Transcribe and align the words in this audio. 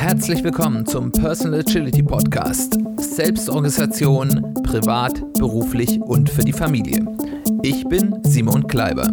Herzlich 0.00 0.42
willkommen 0.42 0.86
zum 0.86 1.12
Personal 1.12 1.60
Agility 1.60 2.02
Podcast. 2.02 2.78
Selbstorganisation, 2.96 4.54
privat, 4.62 5.20
beruflich 5.34 6.00
und 6.00 6.30
für 6.30 6.40
die 6.40 6.54
Familie. 6.54 7.04
Ich 7.62 7.84
bin 7.86 8.18
Simon 8.24 8.66
Kleiber. 8.66 9.12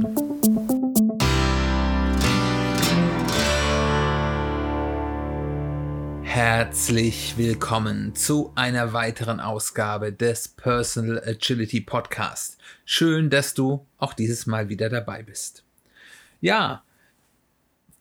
Herzlich 6.23 7.33
willkommen 7.35 8.15
zu 8.15 8.53
einer 8.55 8.93
weiteren 8.93 9.41
Ausgabe 9.41 10.13
des 10.13 10.47
Personal 10.47 11.21
Agility 11.27 11.81
Podcast. 11.81 12.57
Schön, 12.85 13.29
dass 13.29 13.53
du 13.53 13.85
auch 13.97 14.13
dieses 14.13 14.45
Mal 14.45 14.69
wieder 14.69 14.87
dabei 14.87 15.21
bist. 15.21 15.65
Ja, 16.39 16.85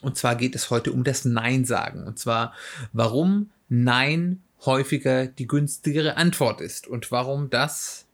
Und 0.00 0.16
zwar 0.16 0.36
geht 0.36 0.56
es 0.56 0.70
heute 0.70 0.92
um 0.92 1.04
das 1.04 1.24
Nein 1.24 1.64
sagen. 1.64 2.06
Und 2.06 2.18
zwar, 2.18 2.54
warum 2.92 3.50
Nein 3.68 4.42
häufiger 4.64 5.26
die 5.26 5.46
günstigere 5.46 6.16
Antwort 6.16 6.60
ist 6.60 6.86
und 6.86 7.10
warum 7.10 7.50
das 7.50 8.06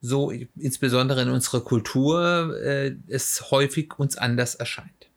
so 0.00 0.30
insbesondere 0.56 1.22
in 1.22 1.28
unserer 1.28 1.60
Kultur 1.62 2.58
äh, 2.62 2.94
es 3.08 3.50
häufig 3.50 3.98
uns 3.98 4.16
anders 4.16 4.54
erscheint. 4.54 5.10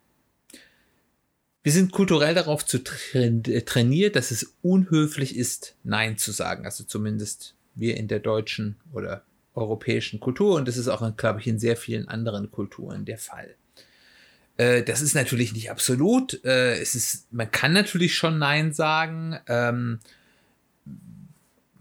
Wir 1.64 1.72
sind 1.72 1.94
kulturell 1.94 2.36
darauf 2.36 2.66
zu 2.66 2.80
äh, 3.14 3.62
trainiert, 3.62 4.18
dass 4.18 4.32
es 4.32 4.56
unhöflich 4.62 5.38
ist, 5.38 5.76
Nein 5.84 6.18
zu 6.18 6.32
sagen. 6.32 6.66
Also 6.66 6.84
zumindest 6.84 7.56
wir 7.76 7.96
in 7.96 8.10
der 8.10 8.20
deutschen 8.20 8.76
oder 8.92 9.24
europäischen 9.56 10.20
Kultur 10.20 10.56
und 10.56 10.68
das 10.68 10.78
ist 10.78 10.88
auch, 10.88 11.16
glaube 11.16 11.40
ich, 11.40 11.48
in 11.48 11.60
sehr 11.60 11.78
vielen 11.78 12.08
anderen 12.08 12.52
Kulturen 12.52 13.06
der 13.06 13.18
Fall. 13.18 13.56
Äh, 14.58 14.84
das 14.84 15.02
ist 15.02 15.16
natürlich 15.16 15.54
nicht 15.54 15.72
absolut. 15.72 16.44
Äh, 16.44 16.80
es 16.80 16.96
ist, 16.96 17.32
man 17.32 17.50
kann 17.50 17.72
natürlich 17.72 18.16
schon 18.16 18.40
Nein 18.40 18.74
sagen. 18.74 19.38
Ähm, 19.48 20.00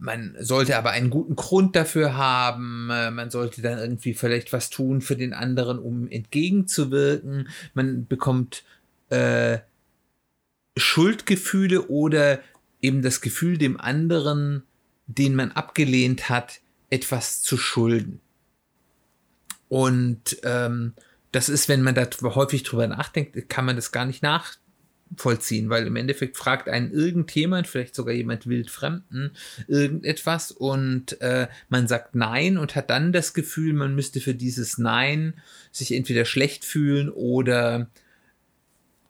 man 0.03 0.34
sollte 0.41 0.77
aber 0.77 0.91
einen 0.91 1.11
guten 1.11 1.36
Grund 1.36 1.77
dafür 1.77 2.17
haben. 2.17 2.91
Äh, 2.91 3.12
man 3.12 3.31
sollte 3.31 3.62
dann 3.62 3.78
irgendwie 3.78 4.14
vielleicht 4.14 4.53
was 4.53 4.69
tun 4.69 5.00
für 5.00 5.17
den 5.17 5.33
anderen, 5.33 5.78
um 5.78 6.08
entgegenzuwirken. 6.08 7.48
Man 7.72 8.06
bekommt 8.08 8.64
äh, 9.11 9.58
Schuldgefühle 10.77 11.83
oder 11.86 12.41
eben 12.80 13.03
das 13.03 13.20
Gefühl, 13.20 13.58
dem 13.58 13.78
anderen, 13.78 14.64
den 15.06 15.36
man 15.36 15.53
abgelehnt 15.53 16.28
hat, 16.28 16.61
etwas 16.91 17.42
zu 17.42 17.56
schulden. 17.56 18.20
Und 19.68 20.39
ähm, 20.42 20.95
das 21.30 21.48
ist, 21.48 21.68
wenn 21.68 21.83
man 21.83 21.95
da 21.95 22.08
häufig 22.23 22.64
drüber 22.64 22.89
nachdenkt, 22.89 23.48
kann 23.48 23.64
man 23.64 23.77
das 23.77 23.92
gar 23.92 24.05
nicht 24.05 24.23
nach, 24.23 24.57
vollziehen, 25.17 25.68
weil 25.70 25.86
im 25.86 25.96
Endeffekt 25.96 26.36
fragt 26.36 26.68
einen 26.68 26.90
irgendjemand, 26.90 27.67
vielleicht 27.67 27.95
sogar 27.95 28.14
jemand 28.14 28.46
wildfremden, 28.46 29.33
irgendetwas 29.68 30.50
und 30.50 31.20
äh, 31.20 31.48
man 31.68 31.89
sagt 31.89 32.14
Nein 32.14 32.58
und 32.58 32.74
hat 32.77 32.90
dann 32.90 33.12
das 33.12 33.34
Gefühl, 33.34 33.73
man 33.73 33.95
müsste 33.95 34.20
für 34.20 34.34
dieses 34.34 34.78
Nein 34.78 35.34
sich 35.70 35.92
entweder 35.92 36.24
schlecht 36.24 36.64
fühlen 36.64 37.08
oder 37.11 37.89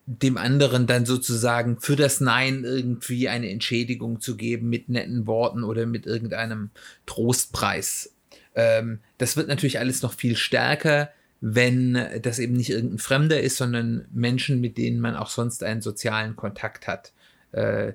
dem 0.06 0.36
anderen 0.36 0.86
dann 0.86 1.06
sozusagen 1.06 1.80
für 1.80 1.96
das 1.96 2.20
Nein 2.20 2.64
irgendwie 2.64 3.28
eine 3.28 3.50
Entschädigung 3.50 4.20
zu 4.20 4.36
geben 4.36 4.68
mit 4.68 4.88
netten 4.88 5.26
Worten 5.26 5.62
oder 5.62 5.86
mit 5.86 6.06
irgendeinem 6.06 6.70
Trostpreis. 7.06 8.12
Ähm, 8.54 8.98
das 9.18 9.36
wird 9.36 9.48
natürlich 9.48 9.78
alles 9.78 10.02
noch 10.02 10.12
viel 10.12 10.36
stärker 10.36 11.10
wenn 11.44 11.98
das 12.22 12.38
eben 12.38 12.54
nicht 12.54 12.70
irgendein 12.70 13.00
Fremder 13.00 13.40
ist, 13.40 13.56
sondern 13.56 14.06
Menschen, 14.12 14.60
mit 14.60 14.78
denen 14.78 15.00
man 15.00 15.16
auch 15.16 15.28
sonst 15.28 15.64
einen 15.64 15.82
sozialen 15.82 16.36
Kontakt 16.36 16.86
hat. 16.86 17.12
Äh, 17.50 17.94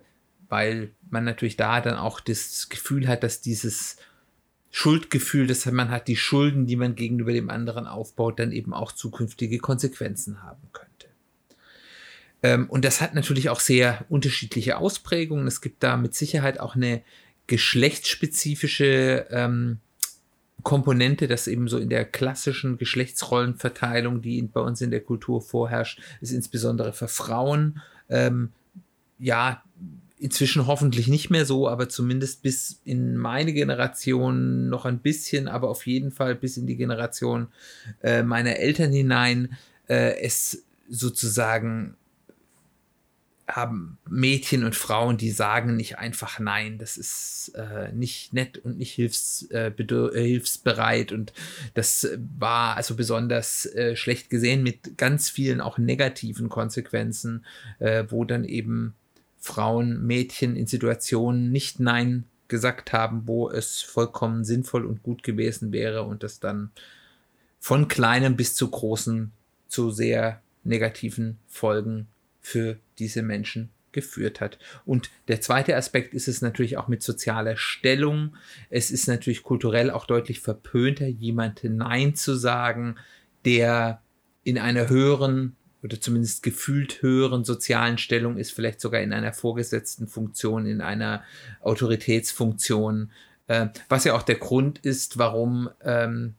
weil 0.49 0.91
man 1.09 1.23
natürlich 1.23 1.55
da 1.55 1.79
dann 1.79 1.95
auch 1.95 2.19
das 2.19 2.67
Gefühl 2.69 3.07
hat, 3.07 3.23
dass 3.23 3.41
dieses 3.41 3.97
Schuldgefühl, 4.69 5.47
dass 5.47 5.65
man 5.65 5.89
hat, 5.89 6.09
die 6.09 6.17
Schulden, 6.17 6.65
die 6.65 6.75
man 6.75 6.95
gegenüber 6.95 7.31
dem 7.31 7.49
anderen 7.49 7.87
aufbaut, 7.87 8.39
dann 8.39 8.51
eben 8.51 8.73
auch 8.73 8.91
zukünftige 8.91 9.59
Konsequenzen 9.59 10.43
haben 10.43 10.67
könnte. 10.73 11.07
Ähm, 12.43 12.69
und 12.69 12.83
das 12.83 12.99
hat 12.99 13.15
natürlich 13.15 13.49
auch 13.49 13.61
sehr 13.61 14.05
unterschiedliche 14.09 14.77
Ausprägungen. 14.77 15.47
Es 15.47 15.61
gibt 15.61 15.83
da 15.83 15.95
mit 15.95 16.15
Sicherheit 16.15 16.59
auch 16.59 16.75
eine 16.75 17.01
geschlechtsspezifische 17.47 19.27
ähm, 19.31 19.79
Komponente, 20.67 21.29
das 21.29 21.47
eben 21.47 21.69
so 21.69 21.77
in 21.77 21.87
der 21.87 22.03
klassischen 22.03 22.77
Geschlechtsrollenverteilung, 22.77 24.21
die 24.21 24.41
bei 24.41 24.59
uns 24.59 24.81
in 24.81 24.91
der 24.91 24.99
Kultur 24.99 25.41
vorherrscht, 25.41 26.01
ist 26.19 26.33
insbesondere 26.33 26.91
für 26.91 27.07
Frauen, 27.07 27.81
ähm, 28.09 28.51
ja, 29.17 29.63
inzwischen 30.19 30.67
hoffentlich 30.67 31.07
nicht 31.07 31.29
mehr 31.29 31.45
so, 31.45 31.69
aber 31.69 31.87
zumindest 31.87 32.41
bis 32.41 32.81
in 32.83 33.15
meine 33.15 33.53
Generation 33.53 34.67
noch 34.67 34.83
ein 34.83 34.99
bisschen, 34.99 35.47
aber 35.47 35.69
auf 35.69 35.87
jeden 35.87 36.11
Fall 36.11 36.35
bis 36.35 36.57
in 36.57 36.67
die 36.67 36.75
Generation 36.75 37.47
äh, 38.03 38.21
meiner 38.21 38.57
Eltern 38.57 38.91
hinein, 38.91 39.55
äh, 39.87 40.19
es 40.19 40.65
sozusagen 40.89 41.95
haben 43.57 43.97
Mädchen 44.07 44.63
und 44.63 44.75
Frauen, 44.75 45.17
die 45.17 45.31
sagen 45.31 45.75
nicht 45.75 45.97
einfach 45.97 46.37
nein. 46.37 46.77
Das 46.77 46.95
ist 46.95 47.53
äh, 47.55 47.91
nicht 47.91 48.31
nett 48.31 48.59
und 48.59 48.77
nicht 48.77 48.93
hilfs, 48.93 49.47
äh, 49.49 49.71
äh 49.71 50.11
hilfsbereit. 50.13 51.11
Und 51.11 51.33
das 51.73 52.07
war 52.37 52.77
also 52.77 52.95
besonders 52.95 53.65
äh, 53.65 53.95
schlecht 53.95 54.29
gesehen 54.29 54.61
mit 54.61 54.97
ganz 54.97 55.29
vielen 55.29 55.59
auch 55.59 55.79
negativen 55.79 56.49
Konsequenzen, 56.49 57.45
äh, 57.79 58.05
wo 58.09 58.25
dann 58.25 58.45
eben 58.45 58.93
Frauen, 59.39 60.05
Mädchen 60.05 60.55
in 60.55 60.67
Situationen 60.67 61.51
nicht 61.51 61.79
nein 61.79 62.25
gesagt 62.47 62.93
haben, 62.93 63.23
wo 63.25 63.49
es 63.49 63.81
vollkommen 63.81 64.45
sinnvoll 64.45 64.85
und 64.85 65.01
gut 65.01 65.23
gewesen 65.23 65.71
wäre 65.71 66.03
und 66.03 66.21
das 66.21 66.39
dann 66.39 66.69
von 67.59 67.87
kleinem 67.87 68.35
bis 68.35 68.53
zu 68.53 68.69
großen 68.69 69.31
zu 69.67 69.89
sehr 69.89 70.41
negativen 70.63 71.39
Folgen 71.47 72.07
für 72.47 72.77
diese 72.97 73.23
Menschen 73.23 73.71
geführt 73.91 74.39
hat. 74.39 74.57
Und 74.85 75.09
der 75.27 75.41
zweite 75.41 75.75
Aspekt 75.75 76.13
ist 76.13 76.29
es 76.29 76.41
natürlich 76.41 76.77
auch 76.77 76.87
mit 76.87 77.03
sozialer 77.03 77.57
Stellung. 77.57 78.37
Es 78.69 78.89
ist 78.89 79.07
natürlich 79.07 79.43
kulturell 79.43 79.91
auch 79.91 80.05
deutlich 80.05 80.39
verpönter, 80.39 81.07
jemand 81.07 81.65
Nein 81.65 82.15
zu 82.15 82.35
sagen, 82.35 82.95
der 83.43 84.01
in 84.45 84.57
einer 84.57 84.87
höheren 84.87 85.57
oder 85.83 85.99
zumindest 85.99 86.41
gefühlt 86.41 87.01
höheren 87.01 87.43
sozialen 87.43 87.97
Stellung 87.97 88.37
ist, 88.37 88.51
vielleicht 88.51 88.79
sogar 88.79 89.01
in 89.01 89.11
einer 89.11 89.33
vorgesetzten 89.33 90.07
Funktion, 90.07 90.65
in 90.65 90.79
einer 90.79 91.23
Autoritätsfunktion, 91.59 93.11
äh, 93.47 93.67
was 93.89 94.05
ja 94.05 94.15
auch 94.15 94.23
der 94.23 94.35
Grund 94.35 94.79
ist, 94.79 95.17
warum 95.17 95.69
ähm, 95.81 96.35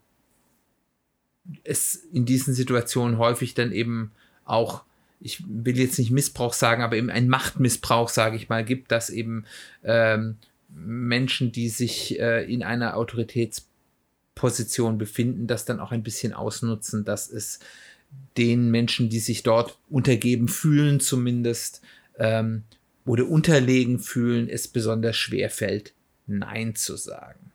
es 1.65 1.95
in 1.95 2.25
diesen 2.25 2.55
Situationen 2.55 3.19
häufig 3.19 3.53
dann 3.53 3.73
eben 3.73 4.13
auch 4.47 4.85
ich 5.21 5.43
will 5.47 5.79
jetzt 5.79 5.99
nicht 5.99 6.11
Missbrauch 6.11 6.53
sagen, 6.53 6.83
aber 6.83 6.97
eben 6.97 7.11
ein 7.11 7.29
Machtmissbrauch, 7.29 8.09
sage 8.09 8.37
ich 8.37 8.49
mal, 8.49 8.65
gibt, 8.65 8.93
dass 8.93 9.11
eben 9.11 9.45
ähm, 9.85 10.37
Menschen, 10.69 11.53
die 11.53 11.69
sich 11.69 12.19
äh, 12.21 12.45
in 12.53 12.63
einer 12.63 12.97
Autoritätsposition 12.97 14.99
befinden, 14.99 15.47
das 15.47 15.65
dann 15.65 15.81
auch 15.81 15.93
ein 15.93 16.03
bisschen 16.03 16.33
ausnutzen, 16.33 17.05
dass 17.05 17.31
es 17.31 17.59
den 18.37 18.71
Menschen, 18.71 19.09
die 19.09 19.19
sich 19.19 19.43
dort 19.43 19.79
untergeben 19.89 20.49
fühlen, 20.49 21.01
zumindest 21.01 21.83
ähm, 22.19 22.65
oder 23.05 23.29
unterlegen 23.29 23.99
fühlen, 23.99 24.49
es 24.49 24.69
besonders 24.69 25.17
schwer 25.17 25.51
fällt, 25.51 25.93
Nein 26.27 26.75
zu 26.75 26.97
sagen. 26.97 27.53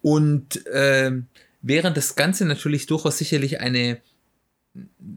Und 0.00 0.66
äh, 0.66 1.12
während 1.62 1.96
das 1.96 2.16
Ganze 2.16 2.44
natürlich 2.44 2.86
durchaus 2.86 3.18
sicherlich 3.18 3.60
eine 3.60 4.00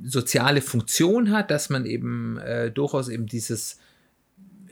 soziale 0.04 0.62
Funktion 0.62 1.32
hat, 1.32 1.52
dass 1.52 1.70
man 1.70 1.86
eben 1.86 2.38
äh, 2.38 2.72
durchaus 2.72 3.10
eben 3.10 3.26
dieses 3.26 3.78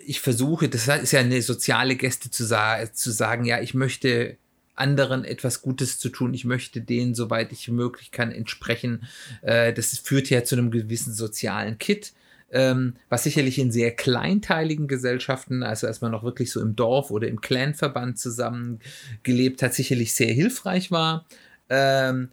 ich 0.05 0.21
versuche, 0.21 0.69
das 0.69 0.87
ist 0.87 1.11
ja 1.11 1.19
eine 1.19 1.39
soziale 1.43 1.95
Geste 1.95 2.31
zu, 2.31 2.43
sa 2.43 2.79
zu 2.91 3.11
sagen, 3.11 3.45
ja, 3.45 3.61
ich 3.61 3.75
möchte 3.75 4.37
anderen 4.79 5.23
etwas 5.23 5.61
Gutes 5.61 5.99
zu 5.99 6.09
tun. 6.09 6.33
Ich 6.33 6.45
möchte 6.45 6.81
denen, 6.81 7.13
soweit 7.13 7.51
ich 7.51 7.67
möglich 7.67 8.11
kann, 8.11 8.31
entsprechen. 8.31 9.03
Äh, 9.41 9.73
das 9.73 9.97
führt 9.99 10.29
ja 10.29 10.43
zu 10.43 10.55
einem 10.55 10.71
gewissen 10.71 11.13
sozialen 11.13 11.77
Kit. 11.77 12.13
Ähm, 12.51 12.95
was 13.09 13.23
sicherlich 13.23 13.59
in 13.59 13.71
sehr 13.71 13.95
kleinteiligen 13.95 14.87
Gesellschaften, 14.87 15.61
also 15.61 15.85
als 15.85 16.01
man 16.01 16.11
noch 16.11 16.23
wirklich 16.23 16.51
so 16.51 16.59
im 16.61 16.75
Dorf 16.75 17.11
oder 17.11 17.27
im 17.27 17.41
Clanverband 17.41 18.17
zusammengelebt 18.17 19.61
hat, 19.61 19.75
sicherlich 19.75 20.15
sehr 20.15 20.33
hilfreich 20.33 20.89
war, 20.89 21.27
ähm, 21.69 22.29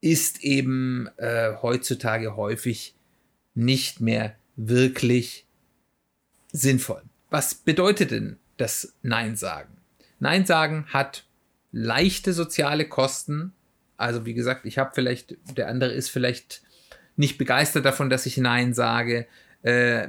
ist 0.00 0.42
eben 0.42 1.08
äh, 1.16 1.54
heutzutage 1.60 2.36
häufig 2.36 2.94
nicht 3.54 4.00
mehr 4.00 4.34
wirklich 4.56 5.46
sinnvoll. 6.52 7.02
Was 7.28 7.54
bedeutet 7.54 8.10
denn 8.10 8.38
das 8.56 8.94
Nein 9.02 9.36
sagen? 9.36 9.76
Nein 10.18 10.46
sagen 10.46 10.86
hat 10.88 11.26
leichte 11.72 12.32
soziale 12.32 12.88
Kosten. 12.88 13.52
Also 13.96 14.26
wie 14.26 14.34
gesagt, 14.34 14.66
ich 14.66 14.78
habe 14.78 14.92
vielleicht, 14.94 15.36
der 15.56 15.68
andere 15.68 15.92
ist 15.92 16.10
vielleicht 16.10 16.62
nicht 17.16 17.38
begeistert 17.38 17.84
davon, 17.84 18.10
dass 18.10 18.26
ich 18.26 18.36
Nein 18.38 18.74
sage. 18.74 19.26
Äh, 19.62 20.08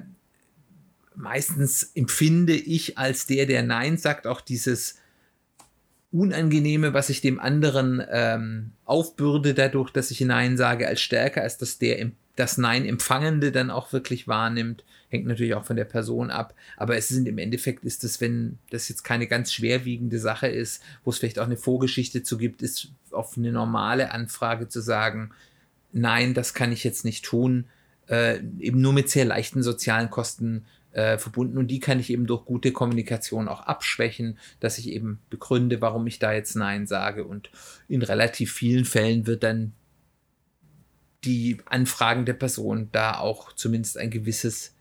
meistens 1.15 1.91
empfinde 1.93 2.53
ich 2.53 2.97
als 2.97 3.25
der, 3.27 3.45
der 3.45 3.63
Nein 3.63 3.97
sagt, 3.97 4.27
auch 4.27 4.41
dieses 4.41 5.00
Unangenehme, 6.11 6.93
was 6.93 7.09
ich 7.09 7.21
dem 7.21 7.39
anderen 7.39 8.03
ähm, 8.11 8.71
aufbürde, 8.85 9.53
dadurch, 9.53 9.91
dass 9.91 10.11
ich 10.11 10.19
Nein 10.21 10.57
sage, 10.57 10.87
als 10.87 11.01
stärker, 11.01 11.41
als 11.41 11.57
dass 11.57 11.77
der 11.77 12.11
das 12.35 12.57
Nein 12.57 12.85
Empfangende 12.85 13.51
dann 13.51 13.69
auch 13.69 13.93
wirklich 13.93 14.27
wahrnimmt. 14.27 14.83
Hängt 15.09 15.25
natürlich 15.25 15.53
auch 15.53 15.65
von 15.65 15.75
der 15.75 15.85
Person 15.85 16.31
ab. 16.31 16.53
Aber 16.77 16.95
es 16.97 17.09
sind 17.09 17.27
im 17.27 17.37
Endeffekt 17.37 17.83
ist 17.85 18.03
es, 18.03 18.21
wenn 18.21 18.57
das 18.69 18.89
jetzt 18.89 19.03
keine 19.03 19.27
ganz 19.27 19.53
schwerwiegende 19.53 20.19
Sache 20.19 20.47
ist, 20.47 20.81
wo 21.03 21.11
es 21.11 21.19
vielleicht 21.19 21.39
auch 21.39 21.45
eine 21.45 21.57
Vorgeschichte 21.57 22.23
zu 22.23 22.37
gibt, 22.37 22.61
ist 22.61 22.91
auf 23.11 23.37
eine 23.37 23.51
normale 23.51 24.11
Anfrage 24.11 24.69
zu 24.69 24.81
sagen, 24.81 25.31
nein, 25.91 26.33
das 26.33 26.53
kann 26.53 26.71
ich 26.71 26.83
jetzt 26.83 27.05
nicht 27.05 27.25
tun, 27.25 27.65
äh, 28.07 28.39
eben 28.59 28.81
nur 28.81 28.93
mit 28.93 29.09
sehr 29.09 29.25
leichten 29.25 29.63
sozialen 29.63 30.09
Kosten 30.09 30.65
äh, 30.93 31.17
verbunden 31.17 31.57
und 31.57 31.67
die 31.67 31.79
kann 31.79 31.99
ich 31.99 32.09
eben 32.09 32.27
durch 32.27 32.45
gute 32.45 32.71
Kommunikation 32.71 33.47
auch 33.47 33.61
abschwächen, 33.61 34.37
dass 34.59 34.77
ich 34.77 34.89
eben 34.89 35.19
begründe, 35.29 35.81
warum 35.81 36.05
ich 36.07 36.19
da 36.19 36.33
jetzt 36.33 36.55
Nein 36.55 36.87
sage 36.87 37.25
und 37.25 37.49
in 37.87 38.01
relativ 38.01 38.51
vielen 38.51 38.85
Fällen 38.85 39.27
wird 39.27 39.43
dann 39.43 39.73
die 41.23 41.57
Anfragen 41.65 42.25
der 42.25 42.33
Person 42.33 42.89
da 42.91 43.19
auch 43.19 43.53
zumindest 43.53 43.97
ein 43.97 44.09
gewisses 44.09 44.75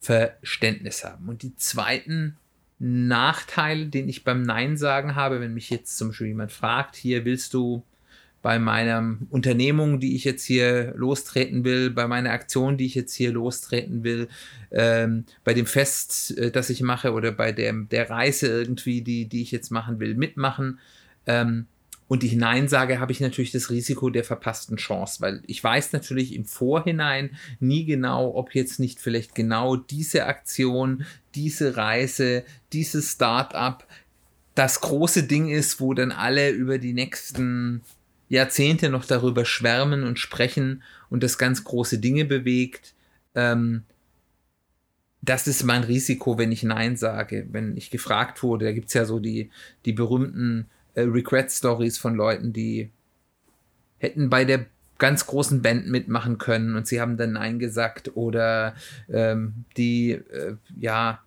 Verständnis 0.00 1.04
haben. 1.04 1.28
Und 1.28 1.42
die 1.42 1.56
zweiten 1.56 2.36
Nachteile, 2.78 3.86
den 3.86 4.08
ich 4.08 4.22
beim 4.22 4.42
Nein 4.42 4.76
sagen 4.76 5.16
habe, 5.16 5.40
wenn 5.40 5.54
mich 5.54 5.68
jetzt 5.70 5.98
zum 5.98 6.08
Beispiel 6.08 6.28
jemand 6.28 6.52
fragt, 6.52 6.94
hier 6.94 7.24
willst 7.24 7.54
du 7.54 7.82
bei 8.48 8.58
meiner 8.58 9.18
Unternehmung, 9.28 10.00
die 10.00 10.16
ich 10.16 10.24
jetzt 10.24 10.42
hier 10.42 10.94
lostreten 10.96 11.64
will, 11.64 11.90
bei 11.90 12.08
meiner 12.08 12.30
Aktion, 12.30 12.78
die 12.78 12.86
ich 12.86 12.94
jetzt 12.94 13.12
hier 13.12 13.30
lostreten 13.30 14.04
will, 14.04 14.26
ähm, 14.70 15.26
bei 15.44 15.52
dem 15.52 15.66
Fest, 15.66 16.34
äh, 16.38 16.50
das 16.50 16.70
ich 16.70 16.80
mache 16.80 17.12
oder 17.12 17.30
bei 17.30 17.52
der, 17.52 17.74
der 17.74 18.08
Reise 18.08 18.46
irgendwie, 18.46 19.02
die, 19.02 19.26
die 19.26 19.42
ich 19.42 19.50
jetzt 19.50 19.70
machen 19.70 20.00
will, 20.00 20.14
mitmachen. 20.14 20.78
Ähm, 21.26 21.66
und 22.06 22.24
ich 22.24 22.36
Nein 22.36 22.68
sage, 22.68 23.00
habe 23.00 23.12
ich 23.12 23.20
natürlich 23.20 23.52
das 23.52 23.68
Risiko 23.68 24.08
der 24.08 24.24
verpassten 24.24 24.78
Chance, 24.78 25.20
weil 25.20 25.42
ich 25.46 25.62
weiß 25.62 25.92
natürlich 25.92 26.34
im 26.34 26.46
Vorhinein 26.46 27.36
nie 27.60 27.84
genau, 27.84 28.34
ob 28.34 28.54
jetzt 28.54 28.80
nicht 28.80 28.98
vielleicht 28.98 29.34
genau 29.34 29.76
diese 29.76 30.24
Aktion, 30.24 31.04
diese 31.34 31.76
Reise, 31.76 32.44
dieses 32.72 33.12
Start-up 33.12 33.86
das 34.54 34.80
große 34.80 35.24
Ding 35.24 35.50
ist, 35.50 35.80
wo 35.80 35.92
dann 35.92 36.12
alle 36.12 36.50
über 36.50 36.78
die 36.78 36.94
nächsten 36.94 37.82
Jahrzehnte 38.28 38.90
noch 38.90 39.04
darüber 39.04 39.44
schwärmen 39.44 40.04
und 40.04 40.18
sprechen 40.18 40.82
und 41.10 41.22
das 41.22 41.38
ganz 41.38 41.64
große 41.64 41.98
Dinge 41.98 42.24
bewegt. 42.24 42.94
Ähm, 43.34 43.82
das 45.22 45.46
ist 45.46 45.64
mein 45.64 45.84
Risiko, 45.84 46.38
wenn 46.38 46.52
ich 46.52 46.62
Nein 46.62 46.96
sage. 46.96 47.46
Wenn 47.50 47.76
ich 47.76 47.90
gefragt 47.90 48.42
wurde, 48.42 48.66
da 48.66 48.72
gibt 48.72 48.88
es 48.88 48.94
ja 48.94 49.04
so 49.04 49.18
die, 49.18 49.50
die 49.84 49.92
berühmten 49.92 50.66
äh, 50.94 51.02
Regret-Stories 51.02 51.98
von 51.98 52.14
Leuten, 52.14 52.52
die 52.52 52.90
hätten 53.98 54.30
bei 54.30 54.44
der 54.44 54.66
ganz 54.98 55.26
großen 55.26 55.62
Band 55.62 55.86
mitmachen 55.86 56.38
können 56.38 56.74
und 56.74 56.86
sie 56.86 57.00
haben 57.00 57.16
dann 57.16 57.32
Nein 57.32 57.58
gesagt 57.58 58.16
oder 58.16 58.74
ähm, 59.08 59.64
die, 59.76 60.12
äh, 60.12 60.56
ja, 60.78 61.22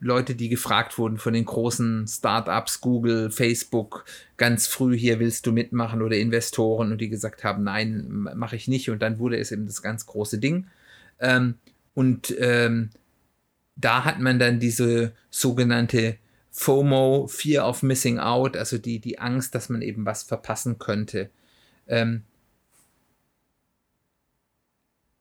Leute, 0.00 0.34
die 0.34 0.48
gefragt 0.48 0.96
wurden 0.96 1.18
von 1.18 1.34
den 1.34 1.44
großen 1.44 2.06
Startups, 2.08 2.80
Google, 2.80 3.30
Facebook, 3.30 4.06
ganz 4.38 4.66
früh 4.66 4.96
hier 4.96 5.20
willst 5.20 5.46
du 5.46 5.52
mitmachen 5.52 6.00
oder 6.00 6.16
Investoren 6.16 6.90
und 6.90 7.02
die 7.02 7.10
gesagt 7.10 7.44
haben, 7.44 7.64
nein, 7.64 8.26
mache 8.34 8.56
ich 8.56 8.66
nicht 8.66 8.88
und 8.88 9.02
dann 9.02 9.18
wurde 9.18 9.38
es 9.38 9.52
eben 9.52 9.66
das 9.66 9.82
ganz 9.82 10.06
große 10.06 10.38
Ding. 10.38 10.68
Ähm, 11.18 11.56
und 11.92 12.34
ähm, 12.38 12.90
da 13.76 14.04
hat 14.06 14.18
man 14.20 14.38
dann 14.38 14.58
diese 14.58 15.12
sogenannte 15.28 16.16
FOMO, 16.50 17.26
Fear 17.28 17.68
of 17.68 17.82
Missing 17.82 18.18
Out, 18.18 18.56
also 18.56 18.78
die, 18.78 19.00
die 19.00 19.18
Angst, 19.18 19.54
dass 19.54 19.68
man 19.68 19.82
eben 19.82 20.06
was 20.06 20.22
verpassen 20.22 20.78
könnte. 20.78 21.28
Ähm, 21.86 22.22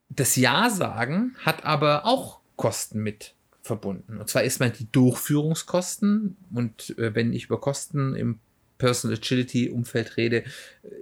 das 0.07 0.37
Ja 0.37 0.69
sagen 0.69 1.35
hat 1.39 1.65
aber 1.65 2.05
auch 2.05 2.39
Kosten 2.55 3.03
mit 3.03 3.35
verbunden. 3.69 4.17
Und 4.17 4.27
zwar 4.27 4.43
ist 4.43 4.59
man 4.59 4.73
die 4.73 4.91
Durchführungskosten 4.91 6.35
und 6.53 6.97
äh, 6.97 7.13
wenn 7.13 7.33
ich 7.33 7.45
über 7.45 7.61
Kosten 7.61 8.15
im 8.15 8.39
Personal 8.79 9.17
Agility 9.17 9.69
Umfeld 9.69 10.17
rede, 10.17 10.43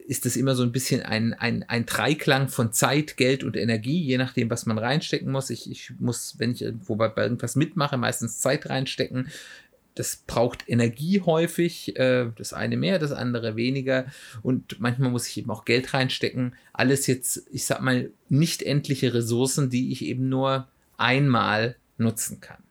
ist 0.05 0.25
das 0.25 0.35
immer 0.35 0.55
so 0.55 0.63
ein 0.63 0.73
bisschen 0.73 1.01
ein, 1.03 1.33
ein, 1.33 1.63
ein 1.63 1.85
Dreiklang 1.85 2.49
von 2.49 2.73
Zeit, 2.73 3.15
Geld 3.15 3.45
und 3.45 3.55
Energie, 3.55 4.01
je 4.01 4.17
nachdem, 4.17 4.49
was 4.49 4.65
man 4.65 4.77
reinstecken 4.77 5.31
muss. 5.31 5.49
Ich, 5.49 5.71
ich 5.71 5.93
muss, 5.99 6.35
wenn 6.39 6.51
ich 6.51 6.61
irgendwo 6.63 6.97
bei, 6.97 7.07
bei 7.07 7.23
irgendwas 7.23 7.55
mitmache, 7.55 7.95
meistens 7.95 8.41
Zeit 8.41 8.69
reinstecken. 8.69 9.29
Das 9.95 10.17
braucht 10.27 10.67
Energie 10.67 11.21
häufig, 11.21 11.95
äh, 11.95 12.31
das 12.35 12.51
eine 12.51 12.77
mehr, 12.77 12.99
das 12.99 13.11
andere 13.11 13.55
weniger. 13.55 14.07
Und 14.41 14.79
manchmal 14.79 15.11
muss 15.11 15.27
ich 15.27 15.37
eben 15.37 15.51
auch 15.51 15.63
Geld 15.63 15.93
reinstecken. 15.93 16.55
Alles 16.73 17.07
jetzt, 17.07 17.47
ich 17.51 17.65
sag 17.65 17.81
mal, 17.81 18.09
nicht 18.27 18.61
endliche 18.61 19.13
Ressourcen, 19.13 19.69
die 19.69 19.91
ich 19.91 20.03
eben 20.03 20.27
nur 20.29 20.67
einmal 20.97 21.75
nutzen 21.97 22.41
kann. 22.41 22.63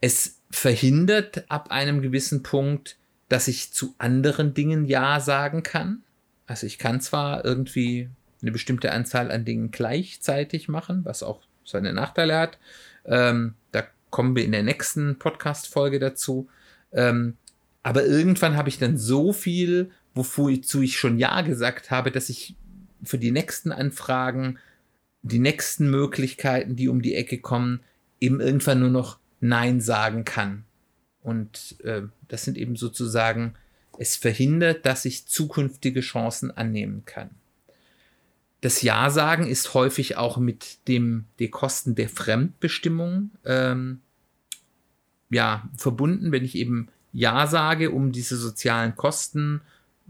Es 0.00 0.40
verhindert 0.50 1.44
ab 1.50 1.70
einem 1.70 2.02
gewissen 2.02 2.42
Punkt, 2.42 2.96
dass 3.28 3.48
ich 3.48 3.72
zu 3.72 3.94
anderen 3.98 4.54
Dingen 4.54 4.84
Ja 4.84 5.20
sagen 5.20 5.62
kann. 5.62 6.02
Also 6.46 6.66
ich 6.66 6.78
kann 6.78 7.00
zwar 7.00 7.44
irgendwie 7.44 8.08
eine 8.42 8.52
bestimmte 8.52 8.92
Anzahl 8.92 9.30
an 9.30 9.44
Dingen 9.44 9.70
gleichzeitig 9.70 10.68
machen, 10.68 11.04
was 11.04 11.22
auch 11.22 11.40
seine 11.64 11.92
Nachteile 11.92 12.38
hat. 12.38 12.58
Ähm, 13.04 13.54
da 13.72 13.84
kommen 14.10 14.36
wir 14.36 14.44
in 14.44 14.52
der 14.52 14.62
nächsten 14.62 15.18
Podcast-Folge 15.18 15.98
dazu. 15.98 16.48
Ähm, 16.92 17.36
aber 17.82 18.04
irgendwann 18.04 18.56
habe 18.56 18.68
ich 18.68 18.78
dann 18.78 18.96
so 18.96 19.32
viel, 19.32 19.90
wozu 20.14 20.48
ich 20.48 20.98
schon 20.98 21.18
Ja 21.18 21.40
gesagt 21.42 21.90
habe, 21.90 22.10
dass 22.10 22.28
ich 22.28 22.54
für 23.02 23.18
die 23.18 23.30
nächsten 23.30 23.72
Anfragen, 23.72 24.58
die 25.22 25.38
nächsten 25.38 25.90
Möglichkeiten, 25.90 26.76
die 26.76 26.88
um 26.88 27.02
die 27.02 27.14
Ecke 27.14 27.38
kommen, 27.38 27.80
eben 28.26 28.40
irgendwann 28.40 28.80
nur 28.80 28.90
noch 28.90 29.18
Nein 29.40 29.80
sagen 29.80 30.24
kann. 30.24 30.64
Und 31.22 31.76
äh, 31.84 32.02
das 32.28 32.44
sind 32.44 32.58
eben 32.58 32.76
sozusagen, 32.76 33.54
es 33.98 34.16
verhindert, 34.16 34.84
dass 34.84 35.04
ich 35.04 35.26
zukünftige 35.26 36.00
Chancen 36.00 36.50
annehmen 36.50 37.04
kann. 37.04 37.30
Das 38.60 38.82
Ja 38.82 39.10
sagen 39.10 39.46
ist 39.46 39.74
häufig 39.74 40.16
auch 40.16 40.38
mit 40.38 40.88
dem 40.88 41.26
die 41.38 41.50
Kosten 41.50 41.94
der 41.94 42.08
Fremdbestimmung 42.08 43.30
ähm, 43.44 44.00
ja, 45.30 45.68
verbunden, 45.76 46.32
wenn 46.32 46.44
ich 46.44 46.56
eben 46.56 46.88
Ja 47.12 47.46
sage, 47.46 47.92
um 47.92 48.12
diese 48.12 48.36
sozialen 48.36 48.96
Kosten 48.96 49.60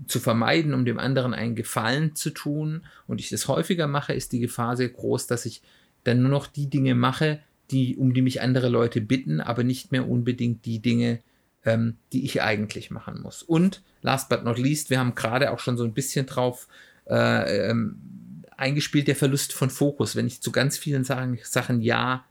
zu 0.07 0.21
vermeiden, 0.21 0.75
um 0.75 0.85
dem 0.85 0.99
anderen 0.99 1.35
einen 1.35 1.55
Gefallen 1.55 2.15
zu 2.15 2.31
tun 2.31 2.85
und 3.07 3.21
ich 3.21 3.29
das 3.29 3.49
häufiger 3.49 3.87
mache, 3.87 4.15
ist 4.15 4.33
die 4.33 4.41
Gefahr 4.41 4.77
sehr 4.77 4.91
groß, 4.91 5.27
dass 5.27 5.47
ich 5.47 5.63
dann 6.05 6.23
nur 6.23 6.31
noch 6.31 6.47
die 6.47 6.69
Dinge 6.69 6.95
mache, 6.95 7.41
die, 7.71 7.97
um 7.97 8.15
die 8.15 8.23
mich 8.23 8.41
andere 8.41 8.69
Leute 8.69 9.01
bitten, 9.01 9.41
aber 9.41 9.65
nicht 9.65 9.93
mehr 9.93 10.09
unbedingt 10.09 10.65
die 10.65 10.81
Dinge, 10.81 11.21
ähm, 11.65 11.97
die 12.13 12.25
ich 12.25 12.43
eigentlich 12.43 12.91
machen 12.91 13.21
muss. 13.21 13.43
Und 13.43 13.83
last 14.03 14.29
but 14.29 14.45
not 14.45 14.59
least, 14.59 14.91
wir 14.91 14.99
haben 14.99 15.15
gerade 15.15 15.51
auch 15.51 15.59
schon 15.59 15.77
so 15.77 15.85
ein 15.85 15.95
bisschen 15.95 16.27
drauf 16.27 16.69
äh, 17.09 17.69
ähm, 17.71 17.97
eingespielt, 18.57 19.09
der 19.09 19.17
Verlust 19.17 19.53
von 19.53 19.71
Fokus. 19.71 20.17
Wenn 20.17 20.27
ich 20.27 20.41
zu 20.41 20.53
ganz 20.53 20.79
vielen 20.79 21.05
Sachen, 21.05 21.39
Sachen 21.43 21.81
Ja 21.81 22.25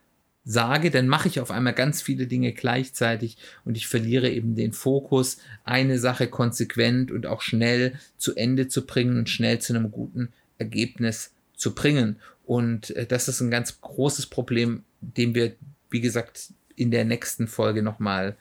sage, 0.45 0.91
dann 0.91 1.07
mache 1.07 1.27
ich 1.27 1.39
auf 1.39 1.49
einmal 1.49 1.73
ganz 1.73 2.01
viele 2.01 2.27
Dinge 2.27 2.53
gleichzeitig 2.53 3.37
und 3.65 3.75
ich 3.75 3.87
verliere 3.87 4.29
eben 4.29 4.55
den 4.55 4.73
Fokus, 4.73 5.39
eine 5.63 5.97
Sache 5.97 6.27
konsequent 6.27 7.11
und 7.11 7.25
auch 7.25 7.41
schnell 7.41 7.99
zu 8.17 8.35
Ende 8.35 8.67
zu 8.67 8.85
bringen 8.85 9.17
und 9.17 9.29
schnell 9.29 9.59
zu 9.59 9.73
einem 9.73 9.91
guten 9.91 10.29
Ergebnis 10.59 11.33
zu 11.55 11.73
bringen. 11.73 12.17
Und 12.45 12.91
äh, 12.91 13.07
das 13.07 13.27
ist 13.27 13.41
ein 13.41 13.49
ganz 13.49 13.81
großes 13.81 14.27
Problem, 14.27 14.83
dem 15.13 15.35
wir, 15.35 15.55
wie 15.89 16.01
gesagt, 16.01 16.53
in 16.75 16.91
der 16.91 17.05
nächsten 17.05 17.47
Folge 17.47 17.81
nochmal 17.81 18.37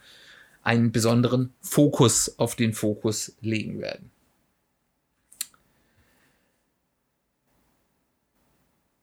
einen 0.63 0.93
besonderen 0.93 1.53
Fokus 1.61 2.39
auf 2.39 2.57
den 2.57 2.73
Fokus 2.73 3.37
legen 3.41 3.81
werden. 3.81 4.11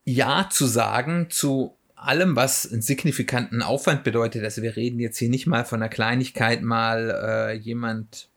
Ja 0.03 0.49
zu 0.49 0.65
sagen 0.65 1.29
zu 1.29 1.77
allem, 1.95 2.35
was 2.35 2.71
einen 2.71 2.81
signifikanten 2.81 3.61
Aufwand 3.61 4.03
bedeutet. 4.03 4.43
Also 4.43 4.63
wir 4.63 4.75
reden 4.75 4.99
jetzt 4.99 5.19
hier 5.19 5.29
nicht 5.29 5.45
mal 5.45 5.63
von 5.63 5.81
einer 5.81 5.89
Kleinigkeit, 5.89 6.63
mal 6.63 7.11
äh, 7.11 7.53
jemand 7.53 8.27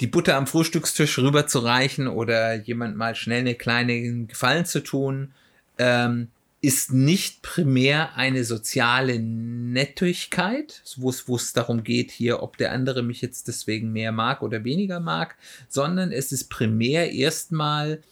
die 0.00 0.08
Butter 0.08 0.36
am 0.36 0.46
Frühstückstisch 0.46 1.18
rüberzureichen 1.18 2.08
oder 2.08 2.54
jemand 2.54 2.96
mal 2.96 3.14
schnell 3.14 3.40
eine 3.40 3.54
kleine 3.54 4.26
Gefallen 4.26 4.64
zu 4.64 4.80
tun, 4.80 5.32
ähm, 5.78 6.28
ist 6.60 6.92
nicht 6.92 7.42
primär 7.42 8.16
eine 8.16 8.44
soziale 8.44 9.20
Nettigkeit, 9.20 10.82
wo 10.96 11.10
es 11.10 11.52
darum 11.52 11.84
geht 11.84 12.10
hier, 12.10 12.42
ob 12.42 12.56
der 12.56 12.72
andere 12.72 13.02
mich 13.02 13.20
jetzt 13.20 13.46
deswegen 13.46 13.92
mehr 13.92 14.10
mag 14.10 14.42
oder 14.42 14.64
weniger 14.64 14.98
mag, 14.98 15.36
sondern 15.68 16.10
es 16.10 16.32
ist 16.32 16.48
primär 16.48 17.12
erstmal 17.12 18.02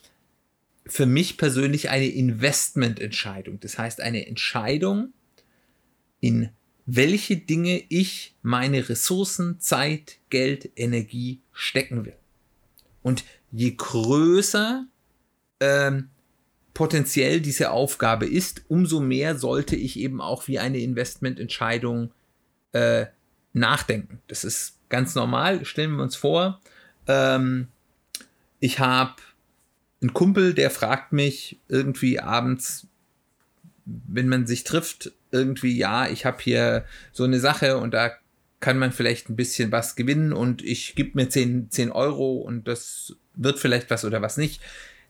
für 0.87 1.07
mich 1.07 1.37
persönlich 1.37 1.91
eine 1.91 2.07
Investmententscheidung. 2.07 3.59
Das 3.59 3.79
heißt 3.79 4.01
eine 4.01 4.29
Entscheidung, 4.29 5.13
in 6.21 6.51
welche 6.87 7.37
Dinge 7.37 7.83
ich 7.89 8.37
meine 8.43 8.89
Ressourcen, 8.89 9.59
Zeit, 9.59 10.19
Geld, 10.31 10.71
Energie 10.77 11.41
stecken 11.53 12.05
will. 12.05 12.17
Und 13.03 13.25
je 13.51 13.75
größer 13.77 14.87
ähm, 15.59 16.11
potenziell 16.77 17.41
diese 17.41 17.71
Aufgabe 17.71 18.27
ist, 18.27 18.67
umso 18.69 19.01
mehr 19.01 19.39
sollte 19.39 19.75
ich 19.77 19.99
eben 19.99 20.21
auch 20.21 20.47
wie 20.47 20.59
eine 20.59 20.77
Investmententscheidung 20.77 22.13
äh, 22.73 23.07
nachdenken. 23.55 24.21
Das 24.29 24.45
ist 24.45 24.77
ganz 24.91 25.15
normal. 25.15 25.65
Stellen 25.65 25.97
wir 25.97 26.03
uns 26.03 26.17
vor, 26.17 26.61
ähm, 27.07 27.69
ich 28.61 28.79
habe 28.79 29.15
einen 30.03 30.13
Kumpel, 30.13 30.53
der 30.53 30.71
fragt 30.71 31.15
mich 31.15 31.59
irgendwie 31.67 32.21
abends, 32.21 32.87
wenn 33.87 34.29
man 34.29 34.47
sich 34.47 34.65
trifft, 34.65 35.13
irgendwie, 35.31 35.79
ja, 35.79 36.07
ich 36.07 36.27
habe 36.27 36.43
hier 36.43 36.85
so 37.11 37.25
eine 37.25 37.41
Sache 37.41 37.79
und 37.79 37.95
da 37.95 38.11
kann 38.61 38.79
man 38.79 38.93
vielleicht 38.93 39.31
ein 39.31 39.37
bisschen 39.37 39.73
was 39.73 39.97
gewinnen 39.97 40.35
und 40.35 40.63
ich 40.63 40.95
gebe 40.95 41.13
mir 41.15 41.31
10, 41.31 41.71
10 41.71 41.91
Euro 41.91 42.35
und 42.35 42.69
das 42.69 43.17
wird 43.35 43.59
vielleicht 43.59 43.89
was 43.89 44.05
oder 44.05 44.21
was 44.21 44.37
nicht. 44.37 44.61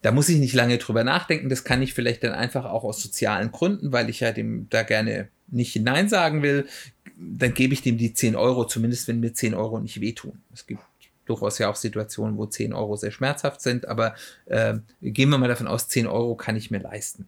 Da 0.07 0.13
muss 0.13 0.29
ich 0.29 0.39
nicht 0.39 0.55
lange 0.55 0.79
drüber 0.79 1.03
nachdenken. 1.03 1.49
Das 1.49 1.65
kann 1.65 1.83
ich 1.83 1.93
vielleicht 1.93 2.23
dann 2.23 2.31
einfach 2.31 2.65
auch 2.65 2.85
aus 2.85 3.03
sozialen 3.03 3.51
Gründen, 3.51 3.91
weil 3.91 4.09
ich 4.09 4.21
ja 4.21 4.31
dem 4.31 4.69
da 4.71 4.85
gerne 4.85 5.31
nicht 5.49 5.75
Nein 5.75 6.09
sagen 6.09 6.43
will. 6.43 6.69
Dann 7.17 7.55
gebe 7.55 7.75
ich 7.75 7.83
dem 7.83 7.99
die 7.99 8.15
10 8.15 8.37
Euro, 8.37 8.67
zumindest 8.67 9.09
wenn 9.09 9.19
mir 9.19 9.35
10 9.35 9.55
Euro 9.55 9.81
nicht 9.81 10.01
wehtun. 10.01 10.43
Es 10.55 10.65
gibt 10.65 10.81
durchaus 11.25 11.59
ja 11.59 11.69
auch 11.69 11.75
Situationen, 11.75 12.37
wo 12.39 12.47
10 12.47 12.73
Euro 12.73 12.95
sehr 12.95 13.11
schmerzhaft 13.11 13.61
sind, 13.61 13.89
aber 13.89 14.15
äh, 14.45 14.75
gehen 15.03 15.29
wir 15.29 15.39
mal 15.39 15.49
davon 15.49 15.67
aus, 15.67 15.89
10 15.89 16.07
Euro 16.07 16.37
kann 16.37 16.55
ich 16.55 16.71
mir 16.71 16.79
leisten 16.79 17.27